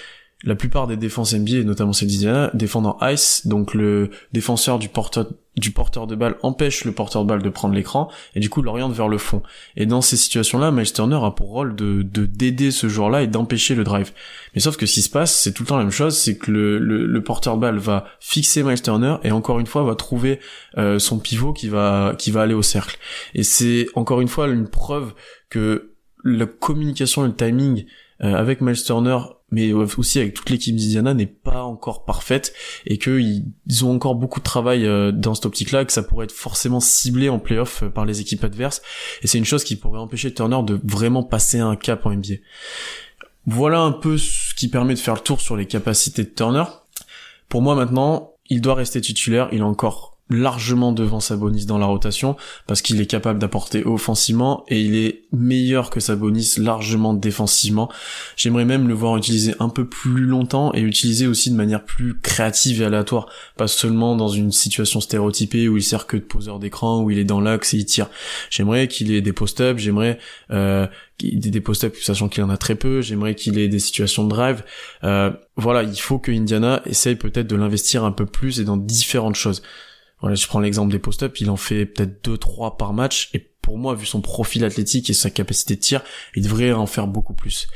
la 0.46 0.54
plupart 0.54 0.86
des 0.86 0.96
défenses 0.96 1.34
NBA, 1.34 1.64
notamment 1.64 1.92
celle 1.92 2.08
d'Indiana, 2.08 2.50
défendent 2.54 2.86
en 2.86 2.98
ice, 3.02 3.46
donc 3.46 3.74
le 3.74 4.10
défenseur 4.32 4.78
du 4.78 4.88
porteur, 4.88 5.26
du 5.56 5.72
porteur 5.72 6.06
de 6.06 6.14
balle 6.14 6.36
empêche 6.42 6.84
le 6.84 6.92
porteur 6.92 7.24
de 7.24 7.28
balle 7.28 7.42
de 7.42 7.48
prendre 7.48 7.74
l'écran, 7.74 8.08
et 8.34 8.40
du 8.40 8.48
coup 8.48 8.62
l'oriente 8.62 8.92
vers 8.92 9.08
le 9.08 9.18
fond. 9.18 9.42
Et 9.74 9.86
dans 9.86 10.00
ces 10.00 10.16
situations-là, 10.16 10.70
Miles 10.70 10.92
Turner 10.92 11.18
a 11.20 11.32
pour 11.32 11.48
rôle 11.48 11.74
de 11.74 12.02
d'aider 12.02 12.70
ce 12.70 12.88
joueur-là 12.88 13.22
et 13.22 13.26
d'empêcher 13.26 13.74
le 13.74 13.82
drive. 13.82 14.12
Mais 14.54 14.60
sauf 14.60 14.76
que 14.76 14.86
ce 14.86 14.94
qui 14.94 15.02
se 15.02 15.10
passe, 15.10 15.34
c'est 15.34 15.52
tout 15.52 15.64
le 15.64 15.68
temps 15.68 15.78
la 15.78 15.82
même 15.82 15.90
chose, 15.90 16.16
c'est 16.16 16.38
que 16.38 16.52
le, 16.52 16.78
le, 16.78 17.22
porteur 17.24 17.56
de 17.56 17.60
balle 17.60 17.78
va 17.78 18.04
fixer 18.20 18.62
Miles 18.62 18.80
Turner, 18.80 19.16
et 19.24 19.32
encore 19.32 19.58
une 19.58 19.66
fois 19.66 19.82
va 19.82 19.96
trouver 19.96 20.38
euh, 20.78 21.00
son 21.00 21.18
pivot 21.18 21.52
qui 21.52 21.68
va, 21.68 22.14
qui 22.16 22.30
va 22.30 22.42
aller 22.42 22.54
au 22.54 22.62
cercle. 22.62 22.98
Et 23.34 23.42
c'est 23.42 23.88
encore 23.96 24.20
une 24.20 24.28
fois 24.28 24.46
une 24.46 24.68
preuve 24.68 25.12
que 25.50 25.96
la 26.22 26.46
communication 26.46 27.24
et 27.24 27.28
le 27.28 27.34
timing 27.34 27.86
euh, 28.22 28.34
avec 28.34 28.60
Miles 28.60 28.82
mais 29.50 29.72
aussi 29.72 30.18
avec 30.18 30.34
toute 30.34 30.50
l'équipe 30.50 30.74
d'Indiana 30.74 31.14
n'est 31.14 31.26
pas 31.26 31.62
encore 31.62 32.04
parfaite 32.04 32.52
et 32.84 32.98
qu'ils 32.98 33.44
ont 33.82 33.94
encore 33.94 34.16
beaucoup 34.16 34.40
de 34.40 34.44
travail 34.44 34.86
euh, 34.86 35.12
dans 35.12 35.34
cette 35.34 35.46
optique-là, 35.46 35.84
que 35.84 35.92
ça 35.92 36.02
pourrait 36.02 36.24
être 36.24 36.32
forcément 36.32 36.80
ciblé 36.80 37.28
en 37.28 37.38
playoff 37.38 37.84
euh, 37.84 37.88
par 37.88 38.04
les 38.04 38.20
équipes 38.20 38.42
adverses. 38.42 38.82
Et 39.22 39.28
c'est 39.28 39.38
une 39.38 39.44
chose 39.44 39.62
qui 39.62 39.76
pourrait 39.76 40.00
empêcher 40.00 40.34
Turner 40.34 40.58
de 40.64 40.80
vraiment 40.82 41.22
passer 41.22 41.60
un 41.60 41.76
cap 41.76 42.06
en 42.06 42.10
NBA. 42.12 42.34
Voilà 43.46 43.80
un 43.80 43.92
peu 43.92 44.18
ce 44.18 44.54
qui 44.54 44.68
permet 44.68 44.94
de 44.94 44.98
faire 44.98 45.14
le 45.14 45.20
tour 45.20 45.40
sur 45.40 45.56
les 45.56 45.66
capacités 45.66 46.24
de 46.24 46.30
Turner. 46.30 46.64
Pour 47.48 47.62
moi 47.62 47.76
maintenant, 47.76 48.32
il 48.50 48.60
doit 48.60 48.74
rester 48.74 49.00
titulaire, 49.00 49.48
il 49.52 49.62
a 49.62 49.66
encore 49.66 50.15
largement 50.28 50.92
devant 50.92 51.21
Sabonis 51.21 51.66
dans 51.66 51.78
la 51.78 51.87
rotation 51.87 52.37
parce 52.66 52.83
qu'il 52.83 53.00
est 53.00 53.06
capable 53.06 53.38
d'apporter 53.38 53.85
offensivement 53.85 54.64
et 54.68 54.80
il 54.80 54.97
est 54.97 55.23
meilleur 55.33 55.90
que 55.90 56.00
Sabonis 56.00 56.54
largement 56.59 57.14
défensivement. 57.14 57.90
J'aimerais 58.37 58.64
même 58.64 58.88
le 58.88 58.95
voir 58.95 59.16
utiliser 59.16 59.54
un 59.61 59.68
peu 59.68 59.87
plus 59.87 60.25
longtemps 60.25 60.73
et 60.75 60.80
utiliser 60.80 61.26
aussi 61.26 61.50
de 61.50 61.56
manière 61.56 61.85
plus 61.85 62.18
créative 62.18 62.83
et 62.83 62.85
aléatoire, 62.85 63.28
pas 63.56 63.68
seulement 63.68 64.16
dans 64.16 64.28
une 64.28 64.50
situation 64.50 65.00
stéréotypée 65.00 65.68
où 65.68 65.76
il 65.76 65.83
sert 65.83 66.06
que 66.06 66.16
de 66.16 66.23
poseur 66.23 66.59
d'écran, 66.59 67.02
où 67.02 67.11
il 67.11 67.18
est 67.18 67.25
dans 67.25 67.40
l'axe 67.40 67.75
et 67.75 67.78
il 67.78 67.85
tire. 67.85 68.09
J'aimerais 68.50 68.88
qu'il 68.88 69.12
ait 69.12 69.21
des 69.21 69.33
post-up, 69.33 69.78
j'aimerais 69.78 70.18
euh, 70.50 70.87
des 71.21 71.61
post-up 71.61 71.97
sachant 71.97 72.28
qu'il 72.28 72.42
en 72.42 72.50
a 72.50 72.56
très 72.56 72.75
peu, 72.75 73.00
j'aimerais 73.00 73.35
qu'il 73.35 73.59
ait 73.59 73.68
des 73.68 73.78
situations 73.78 74.25
de 74.25 74.30
drive. 74.30 74.64
Euh, 75.04 75.30
voilà, 75.56 75.85
il 75.85 76.00
faut 76.00 76.18
que 76.18 76.33
Indiana 76.33 76.83
essaye 76.85 77.14
peut-être 77.14 77.47
de 77.47 77.56
l'investir 77.56 78.04
un 78.04 78.12
peu 78.12 78.26
plus 78.26 78.61
et 78.61 78.64
dans 78.64 78.76
différentes 78.76 79.37
choses. 79.37 79.62
Voilà, 80.20 80.35
je 80.35 80.46
prends 80.46 80.61
l'exemple 80.61 80.92
des 80.92 80.99
post-up, 80.99 81.38
il 81.40 81.50
en 81.50 81.56
fait 81.56 81.85
peut-être 81.87 82.26
2-3 82.26 82.76
par 82.76 82.92
match, 82.92 83.30
et 83.35 83.50
pour 83.66 83.78
moi, 83.78 83.96
vu 83.96 84.06
son 84.06 84.20
profil 84.20 84.64
athlétique 84.64 85.11
et 85.11 85.12
sa 85.12 85.28
capacité 85.28 85.75
de 85.75 85.80
tir, 85.80 86.02
il 86.37 86.44
devrait 86.44 86.73
en 86.73 86.87
faire 86.87 87.08
beaucoup 87.08 87.35
plus. 87.35 87.66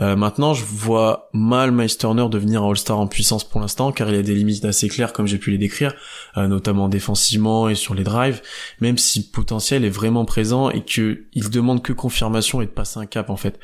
Euh, 0.00 0.16
maintenant, 0.16 0.54
je 0.54 0.64
vois 0.64 1.28
mal 1.34 1.70
Miles 1.70 1.98
Turner 1.98 2.28
devenir 2.30 2.62
un 2.62 2.70
All-Star 2.70 2.98
en 2.98 3.06
puissance 3.06 3.44
pour 3.44 3.60
l'instant, 3.60 3.92
car 3.92 4.08
il 4.08 4.14
a 4.14 4.22
des 4.22 4.34
limites 4.34 4.64
assez 4.64 4.88
claires, 4.88 5.12
comme 5.12 5.26
j'ai 5.26 5.36
pu 5.36 5.50
les 5.50 5.58
décrire, 5.58 5.94
euh, 6.38 6.48
notamment 6.48 6.88
défensivement 6.88 7.68
et 7.68 7.74
sur 7.74 7.92
les 7.92 8.04
drives, 8.04 8.40
même 8.80 8.96
si 8.96 9.18
le 9.18 9.32
potentiel 9.32 9.84
est 9.84 9.90
vraiment 9.90 10.24
présent 10.24 10.70
et 10.70 10.82
que 10.82 11.26
il 11.34 11.50
demande 11.50 11.82
que 11.82 11.92
confirmation 11.92 12.62
et 12.62 12.66
de 12.66 12.70
passer 12.70 12.98
un 12.98 13.06
cap, 13.06 13.28
en 13.28 13.36
fait. 13.36 13.60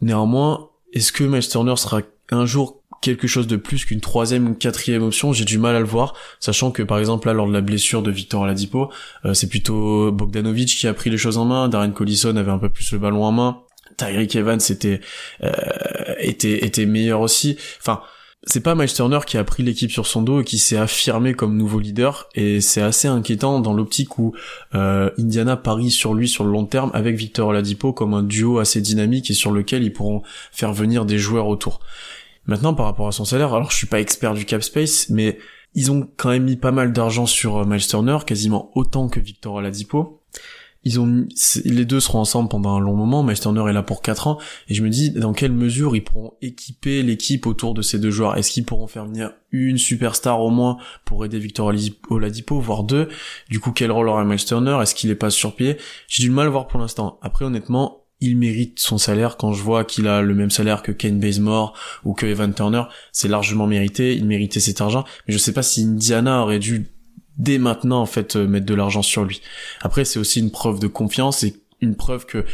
Néanmoins, 0.00 0.70
est-ce 0.92 1.12
que 1.12 1.22
Miles 1.22 1.48
Turner 1.48 1.76
sera 1.76 2.02
un 2.32 2.46
jour 2.46 2.82
quelque 3.00 3.26
chose 3.26 3.46
de 3.46 3.56
plus 3.56 3.84
qu'une 3.84 4.00
troisième 4.00 4.48
ou 4.48 4.54
quatrième 4.54 5.02
option, 5.02 5.32
j'ai 5.32 5.44
du 5.44 5.58
mal 5.58 5.76
à 5.76 5.80
le 5.80 5.86
voir, 5.86 6.14
sachant 6.40 6.70
que 6.70 6.82
par 6.82 6.98
exemple 6.98 7.26
là 7.26 7.34
lors 7.34 7.46
de 7.46 7.52
la 7.52 7.60
blessure 7.60 8.02
de 8.02 8.10
Victor 8.10 8.44
Aladipo, 8.44 8.90
euh, 9.24 9.34
c'est 9.34 9.48
plutôt 9.48 10.10
Bogdanovic 10.12 10.68
qui 10.68 10.86
a 10.86 10.94
pris 10.94 11.10
les 11.10 11.18
choses 11.18 11.38
en 11.38 11.44
main, 11.44 11.68
Darren 11.68 11.92
Collison 11.92 12.36
avait 12.36 12.50
un 12.50 12.58
peu 12.58 12.70
plus 12.70 12.92
le 12.92 12.98
ballon 12.98 13.24
en 13.24 13.32
main, 13.32 13.62
Tyreek 13.96 14.36
Evans 14.36 14.60
était 14.68 15.00
euh, 15.42 15.52
était 16.18 16.64
était 16.64 16.86
meilleur 16.86 17.20
aussi. 17.20 17.56
Enfin, 17.80 18.00
c'est 18.48 18.60
pas 18.60 18.76
Miles 18.76 18.92
Turner 18.92 19.18
qui 19.26 19.38
a 19.38 19.44
pris 19.44 19.64
l'équipe 19.64 19.90
sur 19.90 20.06
son 20.06 20.22
dos 20.22 20.40
et 20.40 20.44
qui 20.44 20.58
s'est 20.58 20.76
affirmé 20.76 21.34
comme 21.34 21.56
nouveau 21.56 21.80
leader 21.80 22.28
et 22.36 22.60
c'est 22.60 22.80
assez 22.80 23.08
inquiétant 23.08 23.58
dans 23.58 23.74
l'optique 23.74 24.18
où 24.18 24.34
euh, 24.74 25.10
Indiana 25.18 25.56
parie 25.56 25.90
sur 25.90 26.14
lui 26.14 26.28
sur 26.28 26.44
le 26.44 26.52
long 26.52 26.64
terme 26.64 26.92
avec 26.94 27.16
Victor 27.16 27.48
Oladipo 27.48 27.92
comme 27.92 28.14
un 28.14 28.22
duo 28.22 28.60
assez 28.60 28.80
dynamique 28.80 29.30
et 29.30 29.34
sur 29.34 29.50
lequel 29.50 29.82
ils 29.82 29.92
pourront 29.92 30.22
faire 30.52 30.72
venir 30.72 31.06
des 31.06 31.18
joueurs 31.18 31.48
autour. 31.48 31.80
Maintenant, 32.46 32.74
par 32.74 32.86
rapport 32.86 33.08
à 33.08 33.12
son 33.12 33.24
salaire, 33.24 33.54
alors 33.54 33.70
je 33.70 33.76
suis 33.76 33.86
pas 33.86 34.00
expert 34.00 34.34
du 34.34 34.44
cap 34.44 34.62
space, 34.62 35.08
mais 35.10 35.38
ils 35.74 35.90
ont 35.90 36.08
quand 36.16 36.30
même 36.30 36.44
mis 36.44 36.56
pas 36.56 36.72
mal 36.72 36.92
d'argent 36.92 37.26
sur 37.26 37.58
euh, 37.58 37.64
Miles 37.64 37.86
Turner, 37.86 38.18
quasiment 38.26 38.70
autant 38.74 39.08
que 39.08 39.20
Victor 39.20 39.54
Oladipo. 39.54 40.22
Ils 40.84 41.00
ont 41.00 41.26
les 41.64 41.84
deux 41.84 41.98
seront 41.98 42.20
ensemble 42.20 42.48
pendant 42.48 42.76
un 42.76 42.78
long 42.78 42.94
moment. 42.94 43.24
Miles 43.24 43.40
Turner 43.40 43.68
est 43.68 43.72
là 43.72 43.82
pour 43.82 44.02
4 44.02 44.28
ans 44.28 44.38
et 44.68 44.74
je 44.74 44.84
me 44.84 44.88
dis 44.88 45.10
dans 45.10 45.32
quelle 45.32 45.50
mesure 45.50 45.96
ils 45.96 46.04
pourront 46.04 46.34
équiper 46.42 47.02
l'équipe 47.02 47.48
autour 47.48 47.74
de 47.74 47.82
ces 47.82 47.98
deux 47.98 48.12
joueurs? 48.12 48.36
Est-ce 48.38 48.52
qu'ils 48.52 48.64
pourront 48.64 48.86
faire 48.86 49.04
venir 49.04 49.32
une 49.50 49.78
superstar 49.78 50.40
au 50.40 50.50
moins 50.50 50.76
pour 51.04 51.24
aider 51.24 51.40
Victor 51.40 51.72
Oladipo, 52.08 52.60
voire 52.60 52.84
deux? 52.84 53.08
Du 53.48 53.58
coup, 53.58 53.72
quel 53.72 53.90
rôle 53.90 54.08
aura 54.08 54.24
Miles 54.24 54.44
Turner? 54.44 54.78
Est-ce 54.80 54.94
qu'il 54.94 55.10
est 55.10 55.16
pas 55.16 55.30
sur 55.30 55.56
pied? 55.56 55.76
J'ai 56.06 56.22
du 56.22 56.30
mal 56.30 56.46
à 56.46 56.50
voir 56.50 56.68
pour 56.68 56.78
l'instant. 56.78 57.18
Après, 57.20 57.44
honnêtement, 57.44 58.05
il 58.20 58.36
mérite 58.36 58.78
son 58.78 58.98
salaire. 58.98 59.36
Quand 59.36 59.52
je 59.52 59.62
vois 59.62 59.84
qu'il 59.84 60.08
a 60.08 60.22
le 60.22 60.34
même 60.34 60.50
salaire 60.50 60.82
que 60.82 60.92
Kane 60.92 61.20
Bazemore 61.20 61.74
ou 62.04 62.14
que 62.14 62.26
Evan 62.26 62.52
Turner, 62.54 62.84
c'est 63.12 63.28
largement 63.28 63.66
mérité, 63.66 64.14
il 64.14 64.26
méritait 64.26 64.60
cet 64.60 64.80
argent, 64.80 65.04
mais 65.26 65.34
je 65.34 65.38
sais 65.38 65.52
pas 65.52 65.62
si 65.62 65.82
Indiana 65.82 66.42
aurait 66.42 66.58
dû 66.58 66.88
dès 67.38 67.58
maintenant 67.58 68.00
en 68.00 68.06
fait 68.06 68.36
euh, 68.36 68.46
mettre 68.46 68.66
de 68.66 68.74
l'argent 68.74 69.02
sur 69.02 69.24
lui. 69.24 69.42
Après 69.82 70.04
c'est 70.04 70.18
aussi 70.18 70.40
une 70.40 70.50
preuve 70.50 70.80
de 70.80 70.86
confiance 70.86 71.42
et 71.42 71.62
une 71.80 71.94
preuve 71.94 72.24
que 72.24 72.44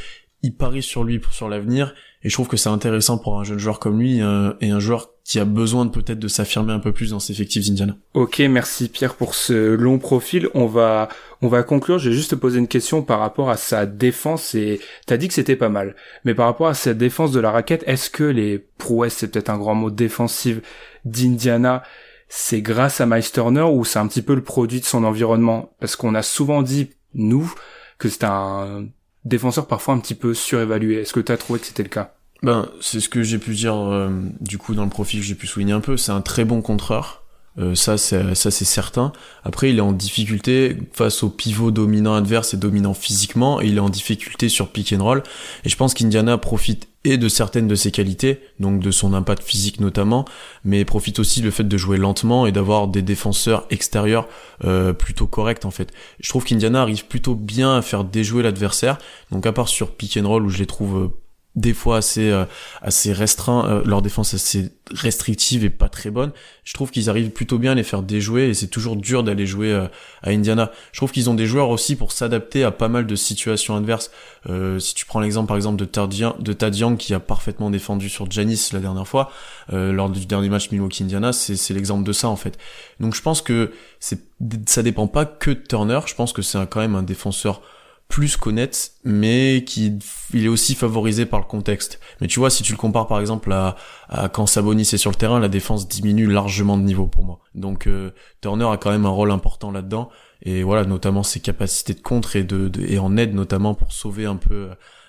il 0.43 0.57
parie 0.57 0.83
sur 0.83 1.05
lui 1.05 1.21
pour 1.21 1.33
sur 1.33 1.49
l'avenir 1.49 1.95
et 2.25 2.29
je 2.29 2.35
trouve 2.35 2.49
que 2.49 2.57
c'est 2.57 2.69
intéressant 2.69 3.19
pour 3.19 3.39
un 3.39 3.45
jeune 3.45 3.59
joueur 3.59 3.81
comme 3.81 3.99
lui 3.99 4.23
euh, 4.23 4.53
et 4.61 4.71
un 4.71 4.79
joueur 4.79 5.11
qui 5.25 5.39
a 5.39 5.45
besoin 5.45 5.87
peut-être 5.89 6.19
de 6.19 6.29
s'affirmer 6.29 6.73
un 6.73 6.79
peu 6.79 6.93
plus 6.93 7.11
dans 7.11 7.21
ses 7.21 7.33
effectifs 7.33 7.67
d'Indiana. 7.67 7.97
Ok, 8.15 8.41
merci 8.41 8.89
Pierre 8.89 9.15
pour 9.15 9.35
ce 9.35 9.75
long 9.75 9.99
profil. 9.99 10.49
On 10.55 10.67
va 10.67 11.09
on 11.43 11.49
va 11.49 11.63
conclure. 11.63 11.99
Je 11.99 12.11
vais 12.11 12.17
juste 12.17 12.31
te 12.31 12.37
poser 12.37 12.59
une 12.59 12.69
question 12.69 13.03
par 13.03 13.19
rapport 13.19 13.51
à 13.51 13.57
sa 13.57 13.87
défense 13.87 14.55
et 14.55 14.81
t'as 15.07 15.17
dit 15.17 15.29
que 15.29 15.35
c'était 15.35 15.57
pas 15.57 15.69
mal, 15.69 15.97
mais 16.25 16.35
par 16.35 16.47
rapport 16.47 16.69
à 16.69 16.75
sa 16.75 16.95
défense 16.95 17.33
de 17.33 17.41
la 17.41 17.51
raquette, 17.51 17.85
est-ce 17.87 18.11
que 18.11 18.25
les 18.25 18.59
prouesses, 18.79 19.15
c'est 19.15 19.29
peut-être 19.29 19.51
un 19.51 19.59
grand 19.59 19.75
mot 19.75 19.91
défensive 19.91 20.63
d'Indiana, 21.05 21.83
c'est 22.29 22.63
grâce 22.63 23.01
à 23.01 23.07
Miles 23.07 23.31
Turner 23.31 23.63
ou 23.63 23.85
c'est 23.85 23.99
un 23.99 24.07
petit 24.07 24.23
peu 24.23 24.35
le 24.35 24.43
produit 24.43 24.81
de 24.81 24.87
son 24.87 25.05
environnement? 25.05 25.75
Parce 25.81 25.97
qu'on 25.97 26.15
a 26.15 26.23
souvent 26.23 26.63
dit 26.63 26.91
nous 27.15 27.53
que 27.99 28.09
c'était 28.09 28.27
un 28.27 28.87
défenseur 29.25 29.67
parfois 29.67 29.95
un 29.95 29.99
petit 29.99 30.15
peu 30.15 30.35
surévalué. 30.35 31.01
Est-ce 31.01 31.13
que 31.13 31.21
tu 31.21 31.33
as 31.33 31.37
trouvé 31.37 31.61
que 31.61 31.67
c'était 31.67 31.83
le 31.83 31.89
cas? 31.89 32.15
Ben, 32.43 32.69
c'est 32.81 33.01
ce 33.01 33.09
que 33.09 33.23
j'ai 33.23 33.39
pu 33.39 33.55
dire 33.55 33.77
euh, 33.77 34.11
du 34.41 34.59
coup 34.59 34.75
dans 34.75 34.85
le 34.85 34.91
profil, 34.91 35.23
j'ai 35.23 35.35
pu 35.35 35.47
souligner 35.47 35.73
un 35.73 35.81
peu. 35.81 35.97
C'est 35.97 36.13
un 36.13 36.23
très 36.23 36.45
bon 36.45 36.61
contreur. 36.61 37.23
Euh, 37.59 37.75
ça, 37.75 37.99
c'est 37.99 38.35
ça, 38.35 38.51
c'est 38.51 38.65
certain. 38.65 39.13
Après, 39.45 39.71
il 39.71 39.79
est 39.79 39.83
en 39.83 39.93
difficulté 39.93 40.77
face 40.93 41.23
au 41.23 41.29
pivot 41.29 41.71
dominant 41.71 42.15
adverse 42.15 42.55
et 42.55 42.57
dominant 42.57 42.95
physiquement, 42.95 43.61
et 43.61 43.67
il 43.67 43.77
est 43.77 43.81
en 43.81 43.91
difficulté 43.91 44.49
sur 44.49 44.71
pick 44.71 44.93
and 44.93 45.05
roll. 45.05 45.23
Et 45.65 45.69
je 45.69 45.77
pense 45.77 45.95
qu'Indiana 45.95 46.39
profite 46.39 46.89
et 47.05 47.17
de 47.17 47.29
certaines 47.29 47.67
de 47.67 47.75
ses 47.75 47.91
qualités, 47.91 48.41
donc 48.61 48.81
de 48.81 48.91
son 48.91 49.13
impact 49.15 49.43
physique 49.43 49.81
notamment, 49.81 50.25
mais 50.65 50.85
profite 50.85 51.19
aussi 51.19 51.43
le 51.43 51.51
fait 51.51 51.65
de 51.65 51.77
jouer 51.77 51.97
lentement 51.97 52.47
et 52.47 52.53
d'avoir 52.53 52.89
des 52.89 53.03
défenseurs 53.03 53.67
extérieurs 53.71 54.29
euh, 54.65 54.93
plutôt 54.93 55.27
corrects 55.27 55.65
en 55.65 55.71
fait. 55.71 55.93
Je 56.21 56.29
trouve 56.29 56.45
qu'Indiana 56.45 56.83
arrive 56.83 57.07
plutôt 57.07 57.35
bien 57.35 57.77
à 57.77 57.83
faire 57.83 58.05
déjouer 58.05 58.43
l'adversaire, 58.43 58.99
donc 59.31 59.47
à 59.47 59.53
part 59.53 59.69
sur 59.69 59.91
pick 59.91 60.17
and 60.17 60.29
roll 60.29 60.45
où 60.45 60.49
je 60.49 60.59
les 60.59 60.67
trouve 60.67 60.97
euh, 60.97 61.09
des 61.55 61.75
fois 61.75 61.99
assez 61.99 62.31
euh, 62.31 62.45
assez 62.81 63.13
restreint 63.13 63.69
euh, 63.69 63.83
leur 63.85 64.01
défense 64.01 64.33
assez 64.33 64.71
restrictive 64.91 65.65
et 65.65 65.71
pas 65.71 65.89
très 65.89 66.11
bonne. 66.11 66.33
Je 66.65 66.73
trouve 66.73 66.91
qu'ils 66.91 67.11
arrivent 67.11 67.31
plutôt 67.31 67.59
bien 67.59 67.73
à 67.73 67.75
les 67.75 67.83
faire 67.83 68.03
déjouer 68.03 68.49
et 68.49 68.55
c'est 68.55 68.69
toujours 68.69 68.97
dur 68.97 69.23
d'aller 69.23 69.47
jouer 69.47 69.71
euh, 69.71 69.87
à 70.23 70.31
Indiana. 70.31 70.71
Je 70.93 70.99
trouve 70.99 71.13
qu'ils 71.13 71.29
ont 71.29 71.35
des 71.35 71.47
joueurs 71.47 71.69
aussi 71.69 71.95
pour 71.97 72.13
s'adapter 72.13 72.65
à 72.65 72.71
pas 72.71 72.89
mal 72.89 73.07
de 73.07 73.17
situations 73.17 73.77
adverses. 73.77 74.11
Si 74.79 74.95
tu 74.95 75.07
prends 75.07 75.21
l'exemple 75.21 75.47
par 75.47 75.57
exemple 75.57 75.79
de 75.79 75.85
Tadian 75.85 76.35
de 76.39 76.53
Tadian 76.53 76.97
qui 76.97 77.15
a 77.15 77.21
parfaitement 77.21 77.71
défendu 77.71 78.09
sur 78.09 78.31
Janis 78.31 78.71
la 78.73 78.81
dernière 78.81 79.07
fois 79.07 79.31
lors 79.71 80.11
du 80.11 80.27
dernier 80.27 80.49
match 80.49 80.71
Milwaukee 80.73 81.05
Indiana 81.05 81.33
c'est 81.33 81.55
c'est 81.55 81.75
l'exemple 81.75 82.05
de 82.05 82.13
ça 82.13 82.29
en 82.29 82.37
fait. 82.37 82.59
Donc 82.99 83.15
je 83.15 83.23
pense 83.23 83.41
que 83.41 83.73
c'est 84.01 84.19
ça 84.67 84.83
dépend 84.83 85.07
pas 85.07 85.25
que 85.27 85.51
de 85.51 85.61
Turner. 85.61 86.01
Je 86.07 86.15
pense 86.15 86.33
que 86.33 86.43
c'est 86.43 86.59
quand 86.69 86.81
même 86.81 86.97
un 86.97 87.05
défenseur 87.05 87.63
plus 88.13 88.37
qu'honnête, 88.37 88.93
mais 89.05 89.65
qui 89.67 89.99
il 90.35 90.45
est 90.45 90.49
aussi 90.49 90.75
favorisé 90.75 91.25
par 91.25 91.41
le 91.41 91.47
contexte. 91.47 91.99
Mais 92.21 92.27
tu 92.27 92.41
vois, 92.41 92.51
si 92.51 92.63
tu 92.63 92.73
le 92.73 92.77
compares 92.77 93.07
par 93.07 93.21
exemple 93.21 93.51
à, 93.51 93.75
quand 94.35 94.47
Sabonis 94.47 94.83
est 94.83 94.99
sur 94.99 95.11
le 95.11 95.17
terrain, 95.17 95.41
la 95.41 95.49
défense 95.49 95.89
diminue 95.89 96.27
largement 96.27 96.77
de 96.77 96.83
niveau 96.83 97.07
pour 97.07 97.25
moi. 97.25 97.41
Donc 97.55 97.87
euh, 97.87 98.11
Turner 98.43 98.67
a 98.67 98.77
quand 98.77 98.91
même 98.91 99.07
un 99.07 99.11
rôle 99.11 99.31
important 99.31 99.71
là-dedans, 99.71 100.11
et 100.43 100.63
voilà, 100.63 100.85
notamment 100.85 101.23
ses 101.23 101.41
capacités 101.41 101.95
de 101.95 102.03
contre 102.03 102.37
et 102.37 102.45
de, 102.45 102.71
et 102.87 102.99
en 102.99 103.17
aide 103.17 103.35
notamment 103.35 103.75
pour 103.75 103.93
sauver 103.93 104.27
un 104.27 104.37
peu 104.37 104.69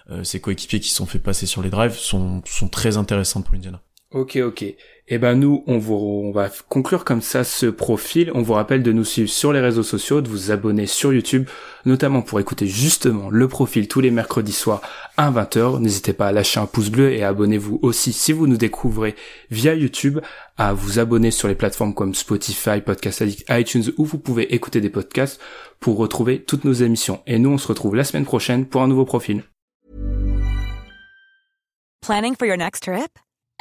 euh, 0.10 0.24
ses 0.24 0.40
coéquipiers 0.40 0.80
qui 0.80 0.92
sont 0.92 1.06
fait 1.06 1.20
passer 1.20 1.46
sur 1.46 1.62
les 1.62 1.70
drives 1.70 1.98
sont 1.98 2.42
sont 2.46 2.70
très 2.70 2.96
intéressantes 2.96 3.44
pour 3.44 3.56
Indiana. 3.56 3.82
Ok, 4.12 4.38
ok. 4.38 4.64
Eh 5.10 5.18
ben 5.18 5.36
nous, 5.36 5.66
on, 5.68 5.80
vous, 5.80 5.96
on 5.96 6.32
va 6.32 6.50
conclure 6.70 7.04
comme 7.04 7.22
ça 7.22 7.44
ce 7.44 7.66
profil. 7.66 8.32
On 8.36 8.42
vous 8.42 8.54
rappelle 8.54 8.84
de 8.84 8.94
nous 8.94 9.04
suivre 9.04 9.30
sur 9.30 9.52
les 9.52 9.60
réseaux 9.60 9.84
sociaux, 9.84 10.22
de 10.22 10.30
vous 10.30 10.50
abonner 10.50 10.88
sur 10.88 11.12
YouTube, 11.12 11.50
notamment 11.86 12.22
pour 12.22 12.40
écouter 12.40 12.68
justement 12.68 13.30
le 13.30 13.50
profil 13.50 13.90
tous 13.90 14.00
les 14.00 14.12
mercredis 14.12 14.54
soirs 14.54 14.82
à 15.18 15.30
20h. 15.30 15.82
N'hésitez 15.82 16.14
pas 16.14 16.28
à 16.28 16.32
lâcher 16.32 16.62
un 16.62 16.68
pouce 16.68 16.90
bleu 16.90 17.12
et 17.12 17.22
abonnez-vous 17.22 17.80
aussi 17.82 18.14
si 18.14 18.32
vous 18.32 18.48
nous 18.48 18.56
découvrez 18.56 19.16
via 19.52 19.76
YouTube, 19.76 20.20
à 20.56 20.72
vous 20.72 21.00
abonner 21.00 21.32
sur 21.32 21.50
les 21.50 21.56
plateformes 21.56 21.94
comme 21.94 22.16
Spotify, 22.16 22.80
Podcast 22.80 23.22
Addict, 23.22 23.46
iTunes 23.50 23.92
où 23.98 24.06
vous 24.06 24.20
pouvez 24.20 24.54
écouter 24.56 24.80
des 24.80 24.90
podcasts 24.90 25.42
pour 25.82 25.98
retrouver 25.98 26.44
toutes 26.44 26.64
nos 26.64 26.74
émissions. 26.74 27.22
Et 27.28 27.40
nous, 27.40 27.50
on 27.50 27.58
se 27.58 27.68
retrouve 27.68 27.96
la 27.96 28.06
semaine 28.06 28.26
prochaine 28.26 28.66
pour 28.66 28.82
un 28.82 28.88
nouveau 28.88 29.04
profil. 29.04 29.44
Planning 32.02 32.36
for 32.36 32.46
your 32.48 32.58
next 32.58 32.84
trip? 32.84 33.20